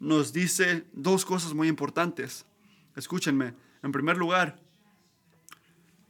[0.04, 2.44] nos dice dos cosas muy importantes.
[2.94, 3.54] Escúchenme.
[3.82, 4.60] En primer lugar,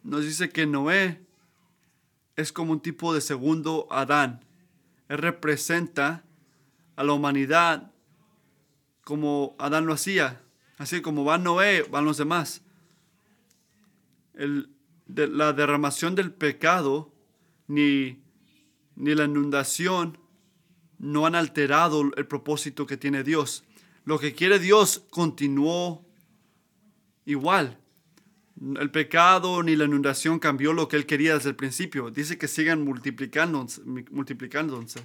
[0.02, 1.24] nos dice que Noé
[2.34, 4.44] es como un tipo de segundo Adán.
[5.08, 6.24] Él representa
[6.96, 7.92] a la humanidad
[9.02, 10.42] como Adán lo hacía.
[10.76, 12.62] Así como va Noé, van los demás.
[14.34, 17.12] la derramación del pecado
[17.68, 18.20] ni,
[18.96, 20.18] ni la inundación
[20.98, 23.62] no han alterado el propósito que tiene Dios.
[24.04, 26.04] Lo que quiere Dios continuó
[27.24, 27.78] igual.
[28.60, 32.10] El pecado ni la inundación cambió lo que Él quería desde el principio.
[32.10, 33.82] Dice que sigan multiplicándose.
[33.82, 35.04] multiplicándose.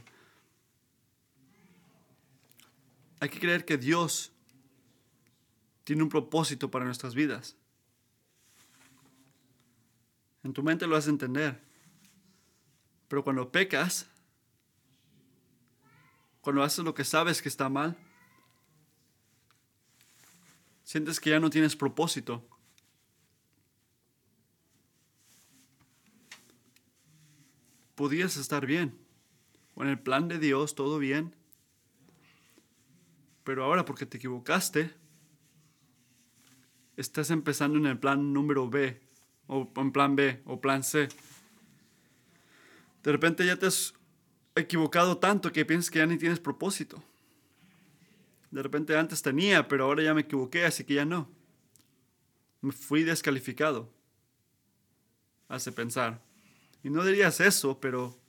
[3.19, 4.31] Hay que creer que Dios
[5.83, 7.55] tiene un propósito para nuestras vidas.
[10.43, 11.59] En tu mente lo vas a entender.
[13.07, 14.07] Pero cuando pecas,
[16.41, 17.97] cuando haces lo que sabes que está mal,
[20.89, 22.43] sientes que ya no tienes propósito.
[27.93, 28.97] Podías estar bien,
[29.75, 31.35] con el plan de Dios, todo bien,
[33.43, 34.91] pero ahora porque te equivocaste,
[36.97, 38.99] estás empezando en el plan número B,
[39.45, 41.07] o en plan B, o plan C.
[43.03, 43.93] De repente ya te has
[44.55, 47.03] equivocado tanto que piensas que ya ni tienes propósito.
[48.51, 51.29] De repente antes tenía, pero ahora ya me equivoqué, así que ya no.
[52.61, 53.93] Me fui descalificado.
[55.47, 56.21] Hace pensar.
[56.83, 58.19] Y no dirías eso, pero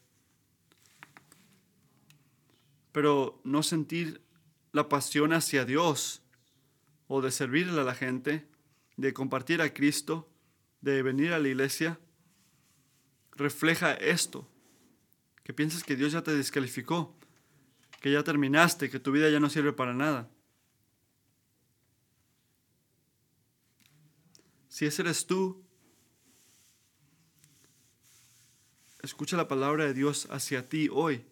[2.93, 4.21] pero no sentir
[4.73, 6.23] la pasión hacia Dios
[7.09, 8.47] o de servirle a la gente,
[8.97, 10.29] de compartir a Cristo,
[10.81, 11.99] de venir a la iglesia,
[13.33, 14.49] refleja esto,
[15.43, 17.17] que piensas que Dios ya te descalificó,
[18.01, 20.29] que ya terminaste, que tu vida ya no sirve para nada.
[24.69, 25.63] Si ese eres tú,
[29.03, 31.27] escucha la palabra de Dios hacia ti hoy.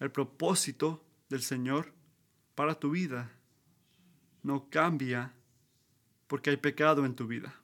[0.00, 1.92] El propósito del Señor
[2.54, 3.30] para tu vida
[4.42, 5.32] no cambia
[6.26, 7.54] porque hay pecado en tu vida.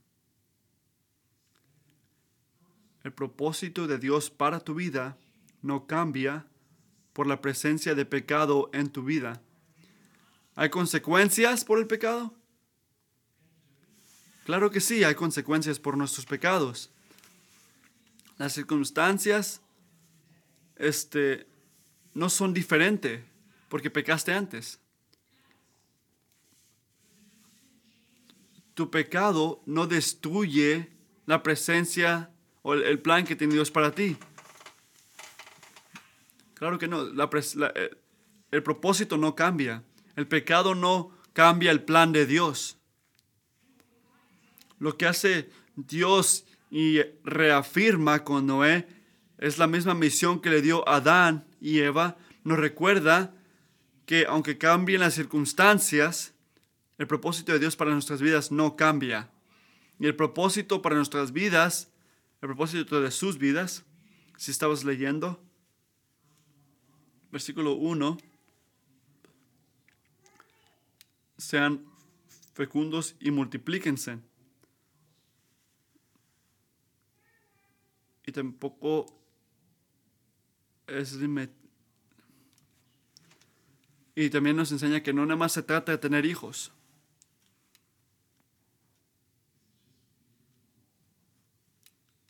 [3.03, 5.19] El propósito de Dios para tu vida
[5.63, 6.47] no cambia
[7.21, 9.43] por la presencia de pecado en tu vida.
[10.55, 12.35] ¿Hay consecuencias por el pecado?
[14.47, 16.89] Claro que sí, hay consecuencias por nuestros pecados.
[18.39, 19.61] Las circunstancias
[20.77, 21.47] este,
[22.15, 23.23] no son diferentes
[23.69, 24.79] porque pecaste antes.
[28.73, 30.89] Tu pecado no destruye
[31.27, 32.31] la presencia
[32.63, 34.17] o el plan que tiene Dios para ti.
[36.61, 37.07] Claro que no.
[37.07, 37.91] Eh,
[38.51, 39.83] el propósito no cambia.
[40.15, 42.77] El pecado no cambia el plan de Dios.
[44.79, 48.87] Lo que hace Dios y reafirma con Noé
[49.39, 52.19] es la misma misión que le dio Adán y Eva.
[52.45, 53.35] Nos recuerda
[54.05, 56.35] que aunque cambien las circunstancias,
[56.99, 59.31] el propósito de Dios para nuestras vidas no cambia.
[59.99, 61.91] Y el propósito para nuestras vidas,
[62.43, 63.87] el propósito de sus vidas,
[64.37, 65.43] si estabas leyendo,
[67.31, 68.19] versículo 1,
[71.39, 71.85] sean
[72.55, 74.19] fecundos y multiplíquense.
[78.31, 79.07] y tampoco
[80.87, 81.19] es
[84.15, 86.73] y también nos enseña que no nada más se trata de tener hijos.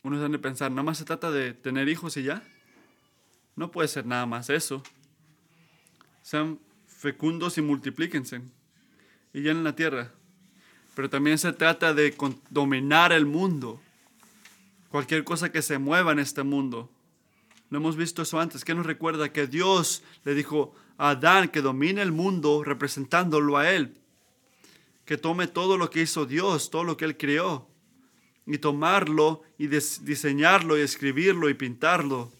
[0.01, 2.43] Uno debe pensar, nada más se trata de tener hijos y ya.
[3.55, 4.81] No puede ser nada más eso.
[6.21, 8.41] Sean fecundos y multiplíquense
[9.33, 10.11] y llenen la tierra.
[10.95, 12.15] Pero también se trata de
[12.49, 13.81] dominar el mundo.
[14.89, 16.91] Cualquier cosa que se mueva en este mundo.
[17.69, 18.65] No hemos visto eso antes.
[18.65, 19.31] ¿Qué nos recuerda?
[19.31, 23.97] Que Dios le dijo a Adán que domine el mundo representándolo a Él.
[25.05, 27.69] Que tome todo lo que hizo Dios, todo lo que Él creó.
[28.45, 32.31] Y tomarlo y diseñarlo y escribirlo y pintarlo.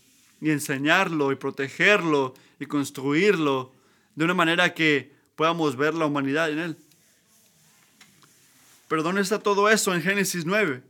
[0.42, 3.72] Y enseñarlo y protegerlo y construirlo
[4.16, 6.78] de una manera que podamos ver la humanidad en Él.
[8.88, 10.82] Pero ¿dónde está todo eso en Génesis 9?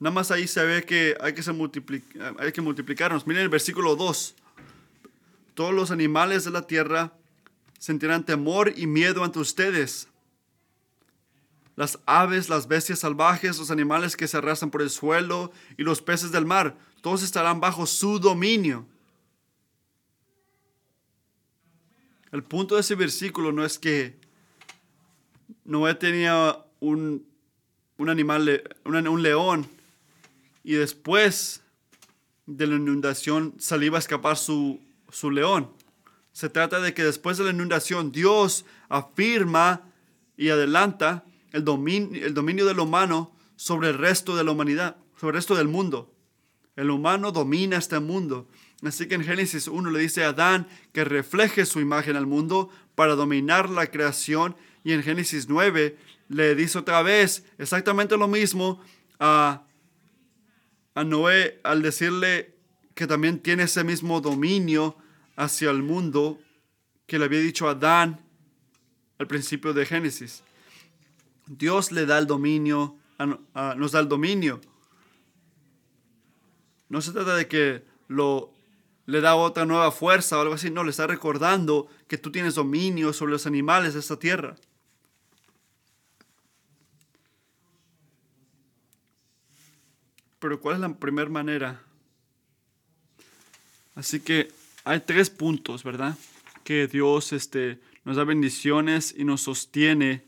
[0.00, 3.26] Nada más ahí se ve que hay que, multiplicarnos.
[3.26, 4.34] Miren el versículo 2.
[5.54, 7.12] Todos los animales de la tierra
[7.78, 10.08] sentirán temor y miedo ante ustedes.
[11.78, 16.02] Las aves, las bestias salvajes, los animales que se arrastran por el suelo y los
[16.02, 18.84] peces del mar, todos estarán bajo su dominio.
[22.32, 24.18] El punto de ese versículo no es que
[25.64, 27.28] Noé tenía un
[27.98, 29.68] un animal, un león,
[30.62, 31.62] y después
[32.46, 35.70] de la inundación salía a escapar su, su león.
[36.32, 39.82] Se trata de que después de la inundación Dios afirma
[40.36, 45.30] y adelanta el dominio, el dominio del humano sobre el resto de la humanidad, sobre
[45.30, 46.14] el resto del mundo.
[46.76, 48.48] El humano domina este mundo.
[48.84, 52.70] Así que en Génesis 1 le dice a Adán que refleje su imagen al mundo
[52.94, 54.56] para dominar la creación.
[54.84, 58.80] Y en Génesis 9 le dice otra vez exactamente lo mismo
[59.18, 59.64] a,
[60.94, 62.54] a Noé al decirle
[62.94, 64.96] que también tiene ese mismo dominio
[65.34, 66.38] hacia el mundo
[67.06, 68.24] que le había dicho a Adán
[69.18, 70.44] al principio de Génesis.
[71.48, 74.60] Dios le da el dominio, nos da el dominio.
[76.88, 78.52] No se trata de que lo,
[79.06, 82.54] le da otra nueva fuerza o algo así, no, le está recordando que tú tienes
[82.54, 84.56] dominio sobre los animales de esta tierra.
[90.38, 91.82] Pero ¿cuál es la primera manera?
[93.94, 94.52] Así que
[94.84, 96.16] hay tres puntos, ¿verdad?
[96.62, 100.27] Que Dios este, nos da bendiciones y nos sostiene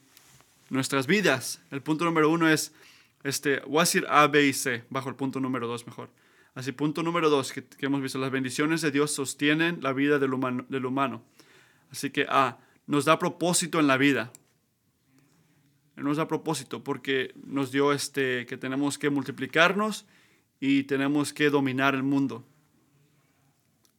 [0.70, 1.62] nuestras vidas.
[1.70, 2.72] El punto número uno es,
[3.22, 6.08] este, voy a B y C, bajo el punto número dos mejor.
[6.54, 10.32] Así, punto número dos que, hemos visto, las bendiciones de Dios sostienen la vida del
[10.32, 11.22] humano, del humano.
[11.90, 14.32] Así que A, nos da propósito en la vida
[16.02, 20.06] nos da propósito porque nos dio este que tenemos que multiplicarnos
[20.58, 22.44] y tenemos que dominar el mundo.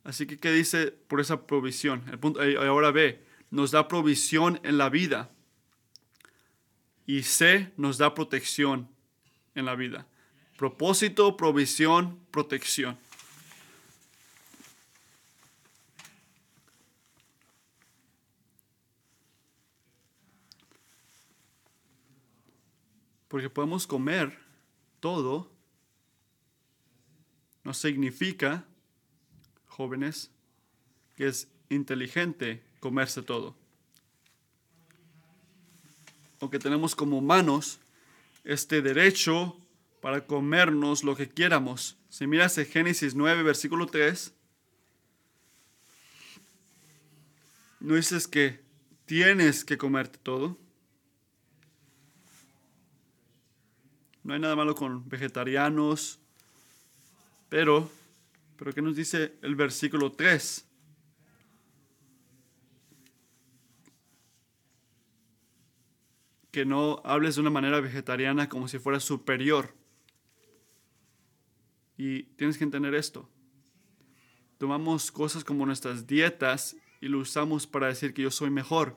[0.03, 2.03] Así que, ¿qué dice por esa provisión?
[2.11, 5.31] El punto, eh, ahora B, nos da provisión en la vida.
[7.05, 8.87] Y C, nos da protección
[9.55, 10.07] en la vida.
[10.57, 12.97] Propósito, provisión, protección.
[23.27, 24.37] Porque podemos comer
[24.99, 25.49] todo,
[27.63, 28.65] no significa,
[29.67, 30.29] jóvenes,
[31.15, 33.60] que es inteligente comerse todo.
[36.41, 37.79] O que tenemos como humanos
[38.43, 39.57] este derecho
[40.01, 41.97] para comernos lo que quieramos.
[42.09, 44.33] Si miras en Génesis 9, versículo 3,
[47.79, 48.59] no dices que
[49.05, 50.57] tienes que comerte todo.
[54.23, 56.19] No hay nada malo con vegetarianos,
[57.49, 57.89] pero,
[58.57, 60.65] pero ¿qué nos dice el versículo 3?
[66.51, 69.73] Que no hables de una manera vegetariana como si fuera superior.
[71.97, 73.29] Y tienes que entender esto.
[74.57, 78.95] Tomamos cosas como nuestras dietas y lo usamos para decir que yo soy mejor,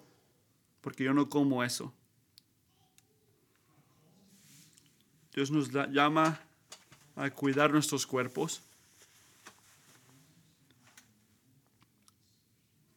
[0.83, 1.95] porque yo no como eso.
[5.35, 6.39] Dios nos llama
[7.17, 8.63] a cuidar nuestros cuerpos,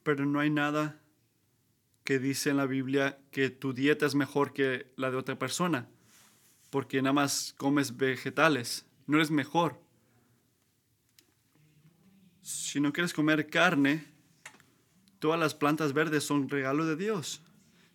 [0.03, 0.99] pero no hay nada
[2.07, 5.89] que dice en la Biblia que tu dieta es mejor que la de otra persona,
[6.69, 9.77] porque nada más comes vegetales, no eres mejor.
[12.41, 14.05] Si no quieres comer carne,
[15.19, 17.41] todas las plantas verdes son regalo de Dios.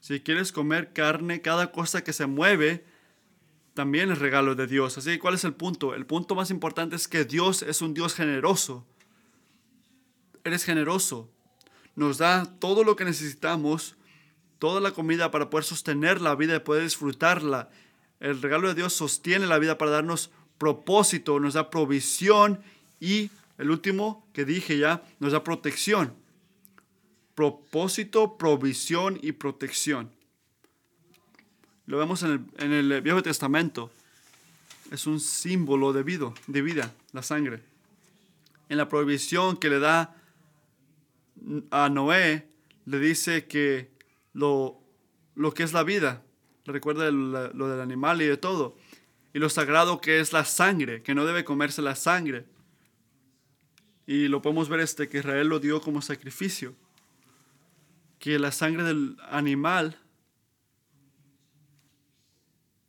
[0.00, 2.84] Si quieres comer carne, cada cosa que se mueve
[3.72, 4.98] también es regalo de Dios.
[4.98, 5.94] Así que, ¿cuál es el punto?
[5.94, 8.86] El punto más importante es que Dios es un Dios generoso.
[10.44, 11.30] Eres generoso.
[11.96, 13.96] Nos da todo lo que necesitamos,
[14.62, 17.68] toda la comida para poder sostener la vida y poder disfrutarla.
[18.20, 22.62] El regalo de Dios sostiene la vida para darnos propósito, nos da provisión
[23.00, 26.14] y el último que dije ya, nos da protección.
[27.34, 30.12] Propósito, provisión y protección.
[31.86, 33.90] Lo vemos en el, Viejo Testamento.
[34.92, 37.64] Es un símbolo de vida, de vida, la sangre.
[38.68, 40.14] En la provisión que le da
[41.72, 42.46] a Noé,
[42.86, 43.91] le dice que
[44.32, 44.80] lo,
[45.34, 46.22] lo que es la vida,
[46.64, 48.76] recuerda lo del animal y de todo,
[49.34, 52.46] y lo sagrado que es la sangre, que no debe comerse la sangre.
[54.06, 56.74] Y lo podemos ver este, que Israel lo dio como sacrificio,
[58.18, 59.98] que la sangre del animal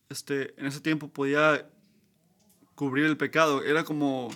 [0.09, 1.67] este, en ese tiempo podía
[2.75, 3.63] cubrir el pecado.
[3.63, 4.29] Era como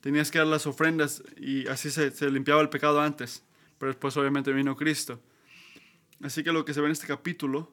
[0.00, 3.42] tenías que dar las ofrendas y así se, limpiaba el pecado antes.
[3.78, 5.20] Pero después obviamente vino Cristo.
[6.22, 7.72] Así que lo que se ve en este capítulo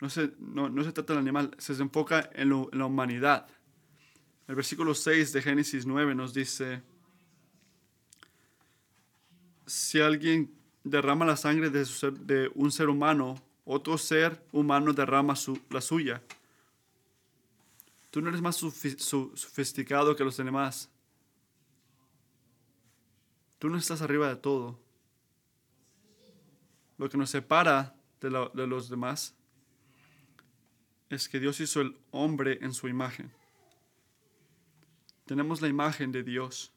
[0.00, 3.48] no se, no, se trata del animal, se enfoca en, la humanidad.
[4.46, 6.82] El versículo 6 de Génesis 9 nos dice,
[9.66, 11.86] si alguien derrama la sangre de,
[12.20, 15.34] de un ser humano, otro ser humano derrama
[15.70, 16.22] la suya.
[18.10, 20.90] Tú no eres más sofisticado que los demás.
[23.58, 24.83] Tú no estás arriba de todo.
[26.98, 29.34] Lo que nos separa de, de los demás
[31.10, 33.32] es que Dios hizo el hombre en su imagen.
[35.26, 36.72] Tenemos la imagen de Dios.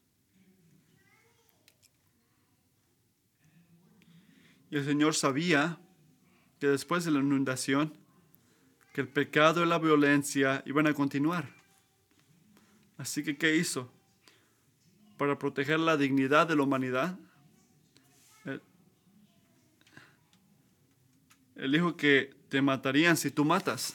[4.69, 5.79] Y el Señor sabía
[6.59, 7.93] que después de la inundación,
[8.93, 11.55] que el pecado y la violencia iban a continuar.
[12.97, 13.91] Así que, ¿qué hizo?
[15.17, 17.17] Para proteger la dignidad de la humanidad,
[21.57, 23.93] él dijo que te matarían si tú matas.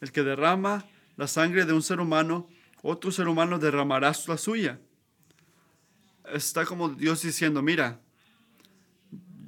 [0.00, 0.84] El que derrama
[1.16, 2.48] la sangre de un ser humano,
[2.82, 4.80] otro ser humano derramará la suya.
[6.32, 8.00] Está como Dios diciendo, mira,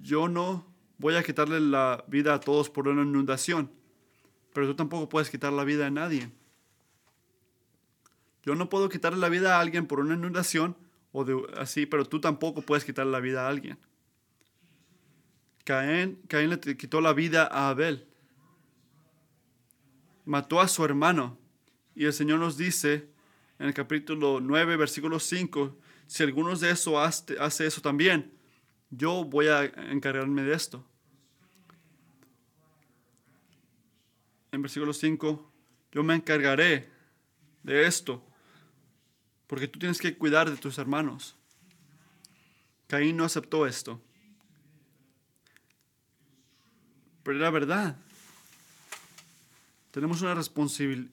[0.03, 0.67] yo no
[0.99, 3.71] voy a quitarle la vida a todos por una inundación,
[4.53, 6.31] pero tú tampoco puedes quitar la vida a nadie.
[8.45, 10.77] Yo no puedo quitarle la vida a alguien por una inundación
[11.13, 11.25] o
[11.57, 13.79] así, pero tú tampoco puedes quitarle la vida a alguien.
[15.65, 18.07] Caín, Caín le quitó la vida a Abel.
[20.27, 21.39] Mató a su hermano.
[21.95, 23.09] Y el Señor nos dice
[23.59, 28.33] en el capítulo 9, versículo 5, si alguno de eso hace, hace eso también,
[28.91, 30.85] yo voy a encargarme de esto.
[34.53, 35.53] En versículo 5,
[35.93, 36.91] yo me encargaré
[37.63, 38.25] de esto,
[39.47, 41.37] porque tú tienes que cuidar de tus hermanos.
[42.87, 44.03] Caín no aceptó esto.
[47.25, 47.97] Pero era verdad.
[49.91, 50.41] Tenemos una,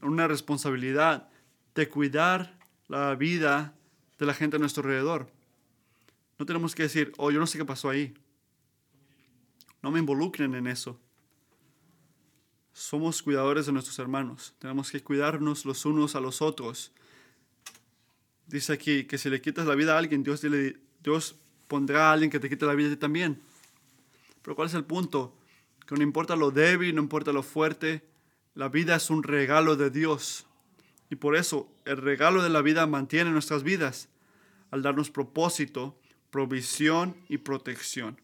[0.01, 1.30] una responsabilidad
[1.74, 2.55] de cuidar
[2.88, 3.74] la vida
[4.20, 5.28] de la gente a nuestro alrededor.
[6.38, 8.14] No tenemos que decir, oh, yo no sé qué pasó ahí.
[9.82, 10.99] No me involucren en eso.
[12.74, 14.53] Somos cuidadores de nuestros hermanos.
[14.59, 16.91] Tenemos que cuidarnos los unos a los otros.
[18.47, 20.41] Dice aquí que si le quitas la vida a alguien, Dios,
[21.03, 21.36] Dios
[21.68, 23.41] pondrá a alguien que te quite la vida a ti también.
[24.41, 25.34] Pero ¿cuál es el punto?
[25.86, 28.03] Que no importa lo débil, no importa lo fuerte,
[28.53, 30.45] la vida es un regalo de Dios.
[31.09, 34.09] Y por eso el regalo de la vida mantiene nuestras vidas
[34.71, 38.19] al darnos propósito, provisión y protección.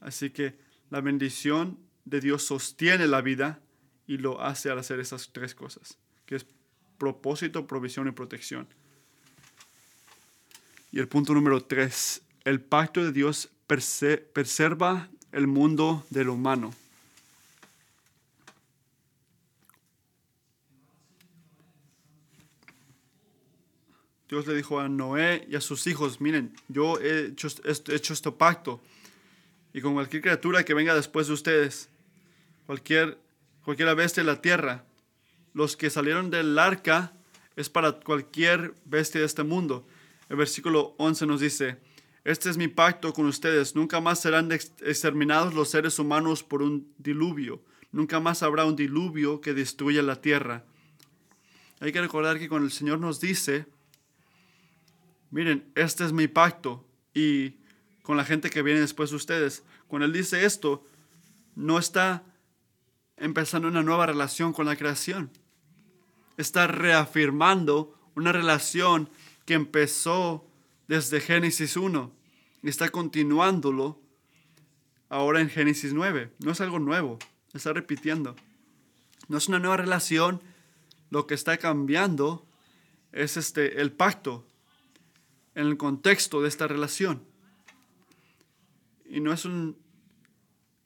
[0.00, 0.58] Así que
[0.88, 3.60] la bendición de Dios sostiene la vida
[4.06, 6.46] y lo hace al hacer esas tres cosas, que es
[6.98, 8.66] propósito, provisión y protección.
[10.90, 16.72] Y el punto número tres, el pacto de Dios preserva el mundo del humano.
[24.28, 28.80] Dios le dijo a Noé y a sus hijos, miren, yo he hecho, este pacto
[29.72, 31.88] y con cualquier criatura que venga después de ustedes,
[32.66, 33.18] cualquier,
[33.64, 34.84] cualquier bestia de la tierra,
[35.52, 37.12] los que salieron del arca
[37.56, 39.84] es para cualquier bestia de este mundo.
[40.28, 41.78] El versículo 11 nos dice,
[42.24, 46.92] este es mi pacto con ustedes, nunca más serán exterminados los seres humanos por un
[46.98, 47.62] diluvio,
[47.92, 50.64] nunca más habrá un diluvio que destruya la tierra.
[51.80, 53.66] Hay que recordar que cuando el Señor nos dice,
[55.30, 57.54] miren, este es mi pacto y
[58.02, 59.62] con la gente que viene después de ustedes.
[59.88, 60.84] Cuando Él dice esto,
[61.54, 62.24] no está
[63.16, 65.30] empezando una nueva relación con la creación.
[66.36, 69.08] Está reafirmando una relación
[69.46, 70.49] que empezó
[70.90, 72.12] desde Génesis 1
[72.64, 74.02] y está continuándolo
[75.08, 76.32] ahora en Génesis 9.
[76.40, 77.20] No es algo nuevo,
[77.54, 78.34] está repitiendo.
[79.28, 80.42] No es una nueva relación,
[81.10, 82.44] lo que está cambiando
[83.12, 84.44] es este, el pacto
[85.54, 87.22] en el contexto de esta relación.
[89.08, 89.78] Y no es un...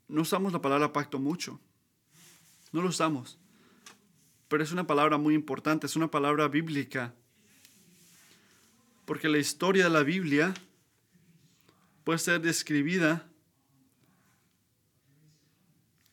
[0.08, 1.58] No usamos la palabra pacto mucho.
[2.72, 3.38] No lo usamos.
[4.48, 7.14] Pero es una palabra muy importante, es una palabra bíblica.
[9.04, 10.54] Porque la historia de la Biblia
[12.04, 13.26] puede ser describida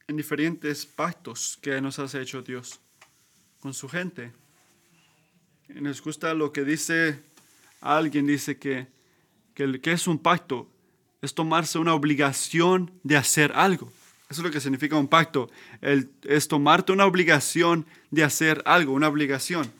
[0.07, 2.79] en diferentes pactos que nos ha hecho Dios
[3.61, 4.31] con su gente.
[5.69, 7.21] Y nos gusta lo que dice
[7.79, 8.87] alguien, dice que,
[9.53, 10.69] que, que es un pacto,
[11.21, 13.91] es tomarse una obligación de hacer algo.
[14.29, 15.49] Eso es lo que significa un pacto.
[15.81, 19.71] El, es tomarte una obligación de hacer algo, una obligación.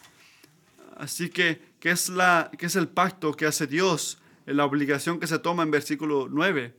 [0.98, 4.20] Así que, ¿qué es, la, qué es el pacto que hace Dios?
[4.46, 6.74] La obligación que se toma en versículo 9.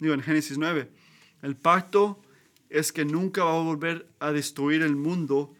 [0.00, 0.90] Digo, en Génesis 9.
[1.42, 2.20] El pacto
[2.68, 5.54] es que nunca va a volver a destruir el mundo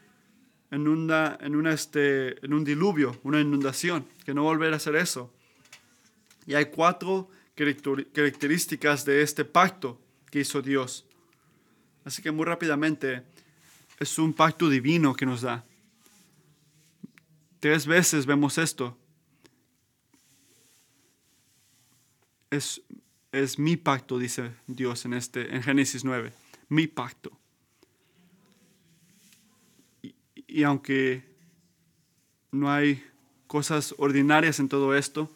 [0.70, 4.76] en, una, en, una, este, en un diluvio, una inundación, que no va volver a
[4.76, 5.32] hacer eso.
[6.46, 10.00] Y hay cuatro características de este pacto
[10.30, 11.06] que hizo Dios.
[12.04, 13.24] Así que muy rápidamente,
[13.98, 15.64] es un pacto divino que nos da.
[17.60, 18.96] Tres veces vemos esto.
[22.50, 22.80] Es,
[23.32, 26.32] es mi pacto, dice Dios en, este, en Génesis 9.
[26.68, 27.32] Mi pacto.
[30.02, 30.14] Y,
[30.46, 31.24] y aunque
[32.52, 33.04] no hay
[33.46, 35.30] cosas ordinarias en todo esto,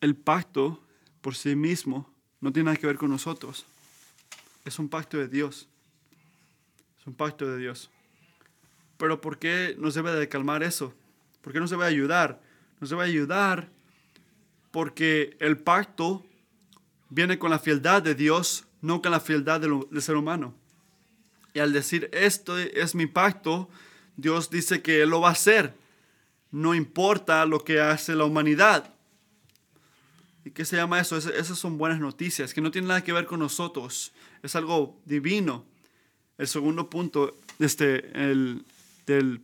[0.00, 0.82] el pacto
[1.20, 3.66] por sí mismo no tiene nada que ver con nosotros.
[4.64, 5.68] Es un pacto de Dios.
[7.00, 7.90] Es un pacto de Dios.
[8.96, 10.94] Pero ¿por qué nos debe de calmar eso?
[11.40, 12.40] ¿Por qué nos debe ayudar?
[12.80, 13.70] Nos debe ayudar
[14.70, 16.24] porque el pacto
[17.08, 20.54] viene con la fieldad de Dios, no con la fieldad del, del ser humano.
[21.54, 23.68] Y al decir esto es mi pacto,
[24.16, 25.74] Dios dice que Él lo va a hacer.
[26.50, 28.94] No importa lo que hace la humanidad.
[30.44, 31.16] ¿Y qué se llama eso?
[31.16, 34.12] esas son buenas noticias, que no tienen nada que ver con nosotros.
[34.42, 35.64] Es algo divino.
[36.38, 38.64] El segundo punto, este, el,
[39.06, 39.40] del,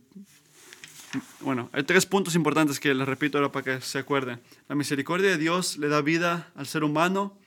[1.41, 4.39] bueno, hay tres puntos importantes que les repito ahora para que se acuerden.
[4.67, 7.37] La misericordia de Dios le da vida al ser humano.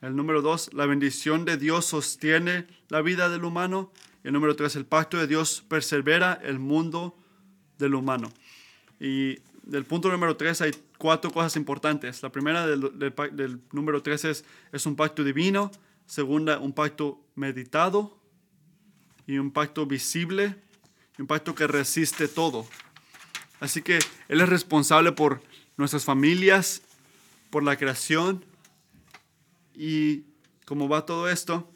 [0.00, 3.92] El número dos, la bendición de Dios sostiene la vida del humano.
[4.22, 7.16] Y el número tres, el pacto de Dios persevera el mundo
[7.78, 8.32] del humano.
[8.98, 12.22] Y del punto número tres hay cuatro cosas importantes.
[12.22, 15.70] La primera del, del, número tres es, es un pacto divino.
[16.06, 18.18] Segunda, un pacto meditado.
[19.26, 20.56] Y un pacto visible.
[21.18, 22.66] Un pacto que resiste todo.
[23.60, 23.98] Así que
[24.28, 25.42] Él es responsable por
[25.76, 26.82] nuestras familias,
[27.50, 28.44] por la creación.
[29.74, 30.24] Y
[30.64, 31.70] como va todo esto,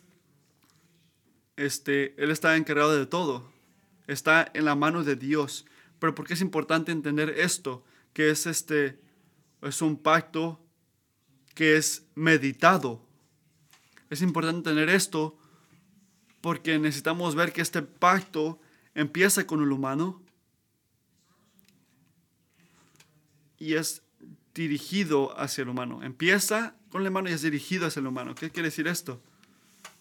[1.57, 3.51] este, Él está encargado de todo.
[4.07, 5.67] Está en la mano de Dios.
[5.99, 7.85] Pero ¿por qué es importante entender esto?
[8.13, 9.01] Que es, este,
[9.63, 10.61] es un pacto
[11.55, 13.05] que es meditado.
[14.11, 15.38] Es importante tener esto
[16.41, 18.61] porque necesitamos ver que este pacto
[18.95, 20.22] empieza con el humano
[23.59, 24.03] y es
[24.55, 26.03] dirigido hacia el humano.
[26.03, 28.34] Empieza con el humano y es dirigido hacia el humano.
[28.34, 29.20] ¿Qué quiere decir esto?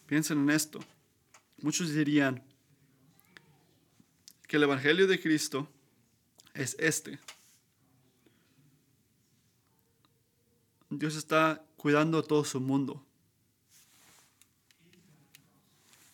[0.06, 0.80] Piensen en esto.
[1.60, 2.42] Muchos dirían
[4.46, 5.68] que el Evangelio de Cristo
[6.54, 7.18] es este.
[10.90, 13.04] Dios está cuidando a todo su mundo.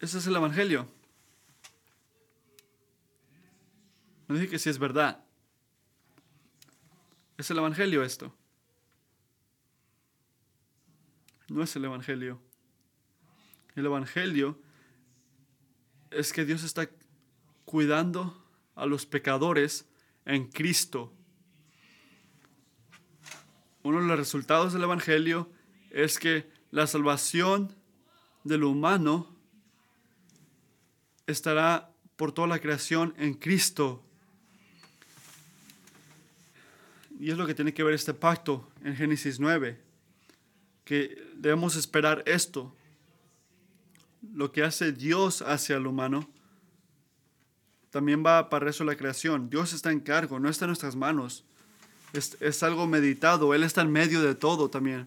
[0.05, 0.87] Ese es el Evangelio.
[4.29, 5.25] No dije que sí es verdad.
[7.39, 8.37] ¿Es el Evangelio esto?
[11.49, 12.39] No es el Evangelio.
[13.77, 14.61] El Evangelio
[16.11, 16.87] es que Dios está
[17.65, 19.89] cuidando a los pecadores
[20.27, 21.15] en Cristo.
[23.83, 25.51] Uno de los resultados del Evangelio
[25.89, 27.75] es que la salvación
[28.43, 29.34] del humano
[31.27, 34.03] estará por toda la creación en Cristo.
[37.19, 39.81] Y es lo que tiene que ver este pacto en Génesis 9,
[40.85, 42.75] que debemos esperar esto.
[44.35, 46.29] Lo que hace Dios hacia el humano,
[47.91, 49.49] también va para eso la creación.
[49.49, 51.45] Dios está en cargo, no está en nuestras manos.
[52.13, 55.07] Es, es algo meditado, Él está en medio de todo también.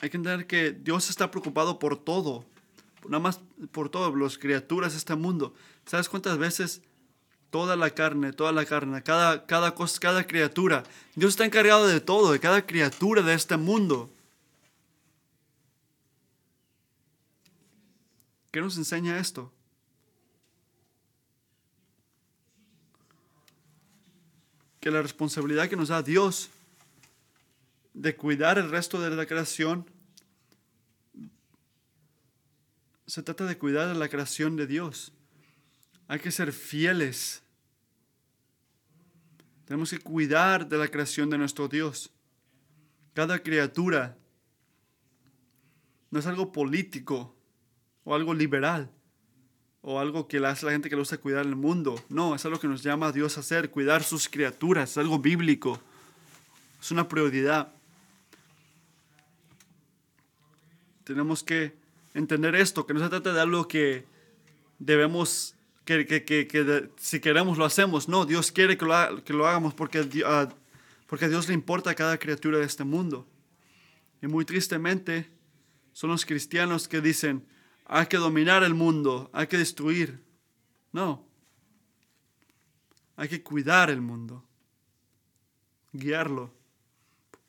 [0.00, 2.44] hay que entender que Dios está preocupado por todo,
[3.08, 3.40] nada más
[3.72, 5.54] por todo, las criaturas de este mundo.
[5.86, 6.82] ¿Sabes cuántas veces
[7.50, 10.84] toda la carne, toda la carne, cada, cada cosa, cada criatura,
[11.14, 14.10] Dios está encargado de todo, de cada criatura de este mundo?
[18.50, 19.52] ¿Qué nos enseña esto?
[24.80, 26.50] Que la responsabilidad que nos da Dios
[27.94, 29.88] de cuidar el resto de la creación,
[33.10, 35.12] se trata de cuidar de la creación de Dios.
[36.06, 37.42] Hay que ser fieles.
[39.64, 42.12] Tenemos que cuidar de la creación de nuestro Dios.
[43.12, 44.16] Cada criatura
[46.12, 47.34] no es algo político
[48.04, 48.88] o algo liberal
[49.82, 52.00] o algo que le hace a la gente que le gusta cuidar el mundo.
[52.08, 55.18] No, es algo que nos llama a Dios a hacer, cuidar sus criaturas, es algo
[55.18, 55.80] bíblico.
[56.80, 57.72] Es una prioridad.
[61.02, 61.79] Tenemos que
[62.14, 64.06] entender esto, que no se trata de algo que
[64.78, 65.54] debemos,
[65.84, 68.08] que, que, que, si queremos lo hacemos.
[68.08, 70.48] No, Dios quiere que lo, que lo hagamos porque, uh,
[71.06, 73.26] porque Dios le importa a cada criatura de este mundo.
[74.22, 75.30] Y muy tristemente
[75.92, 77.46] son los cristianos que dicen,
[77.86, 80.22] hay que dominar el mundo, hay que destruir.
[80.92, 81.24] No,
[83.16, 84.44] hay que cuidar el mundo,
[85.92, 86.50] guiarlo,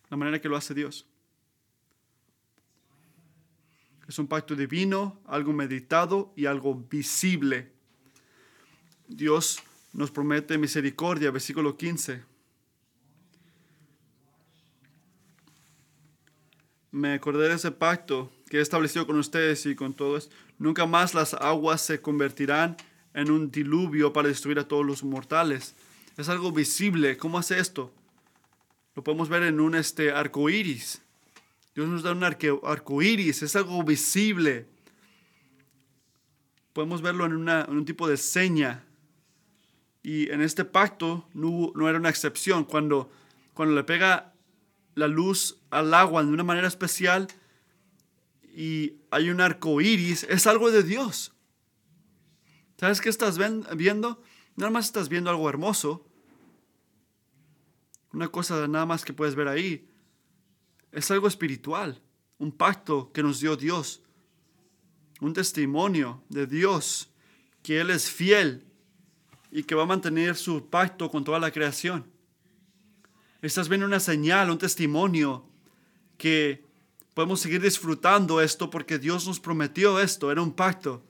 [0.10, 1.08] la manera que lo hace Dios.
[4.12, 7.72] Es un pacto divino, algo meditado y algo visible.
[9.08, 12.22] Dios nos promete misericordia, versículo 15.
[16.92, 20.30] Me acordé de ese pacto que he establecido con ustedes y con todos.
[20.58, 22.76] Nunca más las aguas se convertirán
[23.14, 25.74] en un diluvio para destruir a todos los mortales.
[26.18, 27.16] Es algo visible.
[27.16, 27.94] ¿Cómo hace esto?
[28.94, 31.02] Lo podemos ver en un este, arco iris.
[31.74, 34.68] Dios nos da un arco iris, es algo visible.
[36.74, 38.84] Podemos verlo en, un tipo de seña.
[40.04, 42.66] Y en este pacto no, era una excepción.
[42.66, 43.10] Cuando,
[43.54, 44.34] cuando le pega
[44.96, 47.28] la luz al agua de una manera especial
[48.54, 51.34] y hay un arco iris, es algo de Dios.
[52.78, 53.38] ¿Sabes qué estás
[53.78, 54.22] viendo?
[54.58, 56.06] Nada más estás viendo algo hermoso.
[58.12, 59.91] Una cosa nada más que puedes ver ahí
[60.92, 62.02] es algo espiritual,
[62.38, 64.02] un pacto que nos dio Dios,
[65.20, 67.10] un testimonio de Dios,
[67.64, 68.66] que Él es fiel
[69.52, 72.06] y que va a mantener su pacto con toda la creación.
[73.42, 75.46] Estás viendo una señal, un testimonio
[76.18, 76.64] que
[77.14, 81.04] podemos seguir disfrutando esto porque Dios nos prometió esto, era un pacto.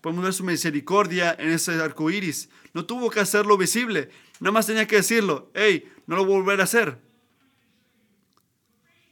[0.00, 2.50] Podemos ver su misericordia en ese arco iris.
[2.74, 6.64] No tuvo que hacerlo visible, nada más tenía que decirlo: hey, no lo volveré a
[6.64, 7.07] hacer.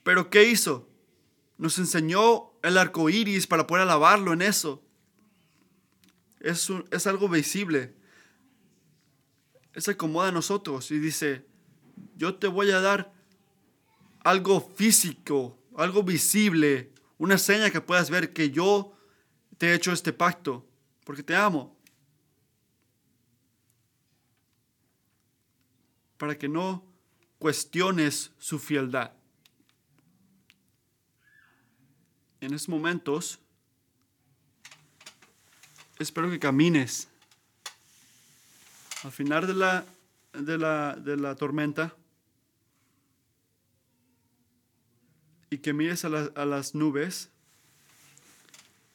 [0.06, 0.88] Pero ¿qué hizo?
[1.58, 4.80] Nos enseñó el arco iris para poder alabarlo en eso.
[6.38, 7.92] Es, es algo visible.
[9.74, 11.44] Se acomoda a nosotros y dice:
[12.14, 13.12] Yo te voy a dar
[14.20, 18.96] algo físico, algo visible, una seña que puedas ver que yo
[19.58, 20.68] te he hecho este pacto,
[21.04, 21.76] porque te amo.
[26.16, 26.86] Para que no
[27.40, 29.16] cuestiones su fieldad.
[32.46, 33.40] En estos momentos,
[35.98, 37.08] espero que camines
[39.02, 39.84] al final de la,
[40.32, 41.96] de la, de la tormenta
[45.50, 47.30] y que mires a, a, las nubes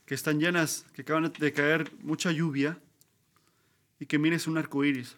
[0.06, 2.80] que están llenas, que acaban de caer mucha lluvia
[4.00, 5.18] y que mires un arco iris.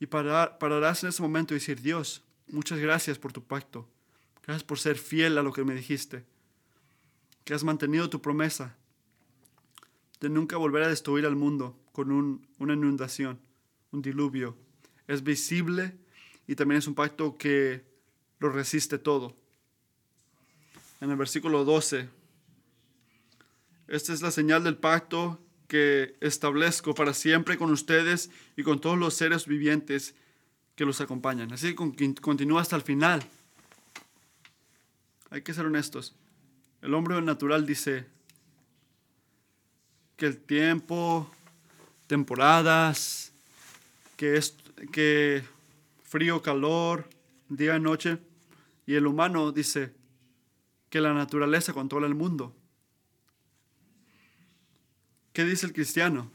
[0.00, 3.86] Y pararás en ese momento y decir, Dios, muchas gracias por tu pacto.
[4.46, 6.24] Gracias por ser fiel a lo que me dijiste.
[7.44, 8.76] Que has mantenido tu promesa
[10.20, 12.10] de nunca volver a destruir al mundo con
[12.58, 13.40] una inundación,
[13.90, 14.56] un diluvio.
[15.08, 15.96] Es visible
[16.46, 17.84] y también es un pacto que
[18.38, 19.36] lo resiste todo.
[21.00, 22.08] En el versículo 12,
[23.88, 28.98] esta es la señal del pacto que establezco para siempre con ustedes y con todos
[28.98, 30.14] los seres vivientes
[30.76, 31.52] que los acompañan.
[31.52, 33.28] Así que continúa hasta el final.
[35.30, 36.14] Hay que ser honestos.
[36.82, 38.06] El hombre natural dice
[40.16, 41.30] que el tiempo,
[42.06, 43.32] temporadas,
[44.16, 44.56] que, es,
[44.92, 45.44] que
[46.02, 47.08] frío, calor,
[47.48, 48.18] día, noche.
[48.86, 49.92] Y el humano dice
[50.90, 52.54] que la naturaleza controla el mundo.
[55.32, 56.30] ¿Qué dice el cristiano?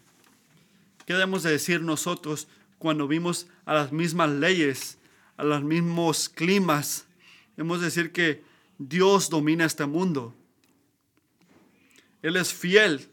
[1.05, 4.97] ¿Qué debemos de decir nosotros cuando vimos a las mismas leyes,
[5.37, 7.05] a los mismos climas?
[7.55, 8.43] Debemos decir que
[8.87, 10.33] Dios domina este mundo.
[12.23, 13.07] Él es fiel.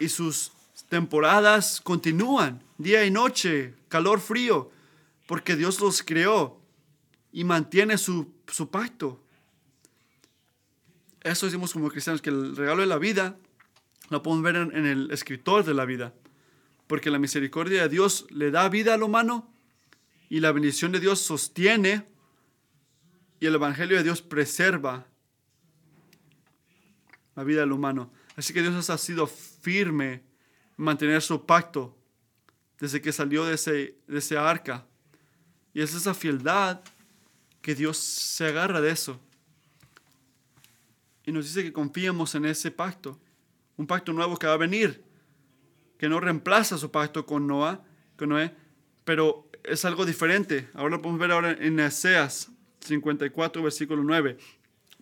[0.00, 0.50] Y sus
[0.88, 4.70] temporadas continúan, día y noche, calor, frío,
[5.26, 6.60] porque Dios los creó
[7.32, 9.22] y mantiene su, su pacto.
[11.22, 13.38] Eso decimos como cristianos, que el regalo de la vida
[14.10, 16.12] lo podemos ver en, en el escritor de la vida,
[16.88, 19.48] porque la misericordia de Dios le da vida al humano
[20.28, 22.04] y la bendición de Dios sostiene
[23.46, 25.06] el Evangelio de Dios preserva
[27.34, 28.12] la vida del humano.
[28.36, 31.96] Así que Dios ha sido firme en mantener su pacto
[32.78, 34.86] desde que salió de ese, de ese arca.
[35.72, 36.80] Y es esa fieldad
[37.62, 39.20] que Dios se agarra de eso.
[41.24, 43.20] Y nos dice que confiemos en ese pacto.
[43.76, 45.04] Un pacto nuevo que va a venir.
[45.98, 47.82] Que no reemplaza su pacto con Noah,
[48.16, 48.54] con Noé,
[49.04, 50.68] pero es algo diferente.
[50.74, 52.50] Ahora lo podemos ver ahora en Eseas
[52.86, 54.38] 54, versículo 9.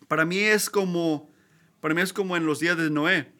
[0.07, 1.29] Para mí es como,
[1.79, 3.31] para mí es como en los días de Noé,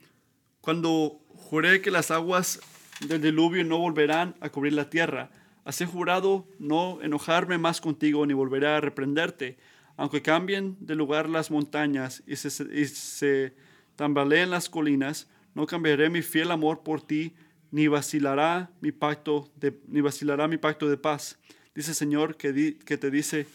[0.61, 2.59] cuando juré que las aguas
[3.01, 5.29] del diluvio no volverán a cubrir la tierra.
[5.63, 9.57] Así jurado no enojarme más contigo ni volveré a reprenderte,
[9.97, 13.55] aunque cambien de lugar las montañas y se, y se
[13.95, 17.33] tambaleen las colinas, no cambiaré mi fiel amor por ti,
[17.71, 21.39] ni vacilará mi pacto de, ni vacilará mi pacto de paz.
[21.73, 23.47] Dice el Señor que, di, que te dice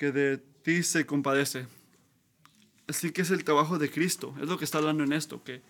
[0.00, 1.66] que de ti se compadece.
[2.88, 5.60] Así que es el trabajo de Cristo, es lo que está hablando en esto, que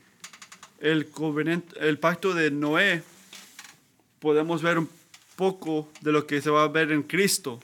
[0.78, 1.08] el,
[1.80, 3.02] el pacto de Noé
[4.20, 4.88] podemos ver un
[5.34, 7.58] poco de lo que se va a ver en Cristo.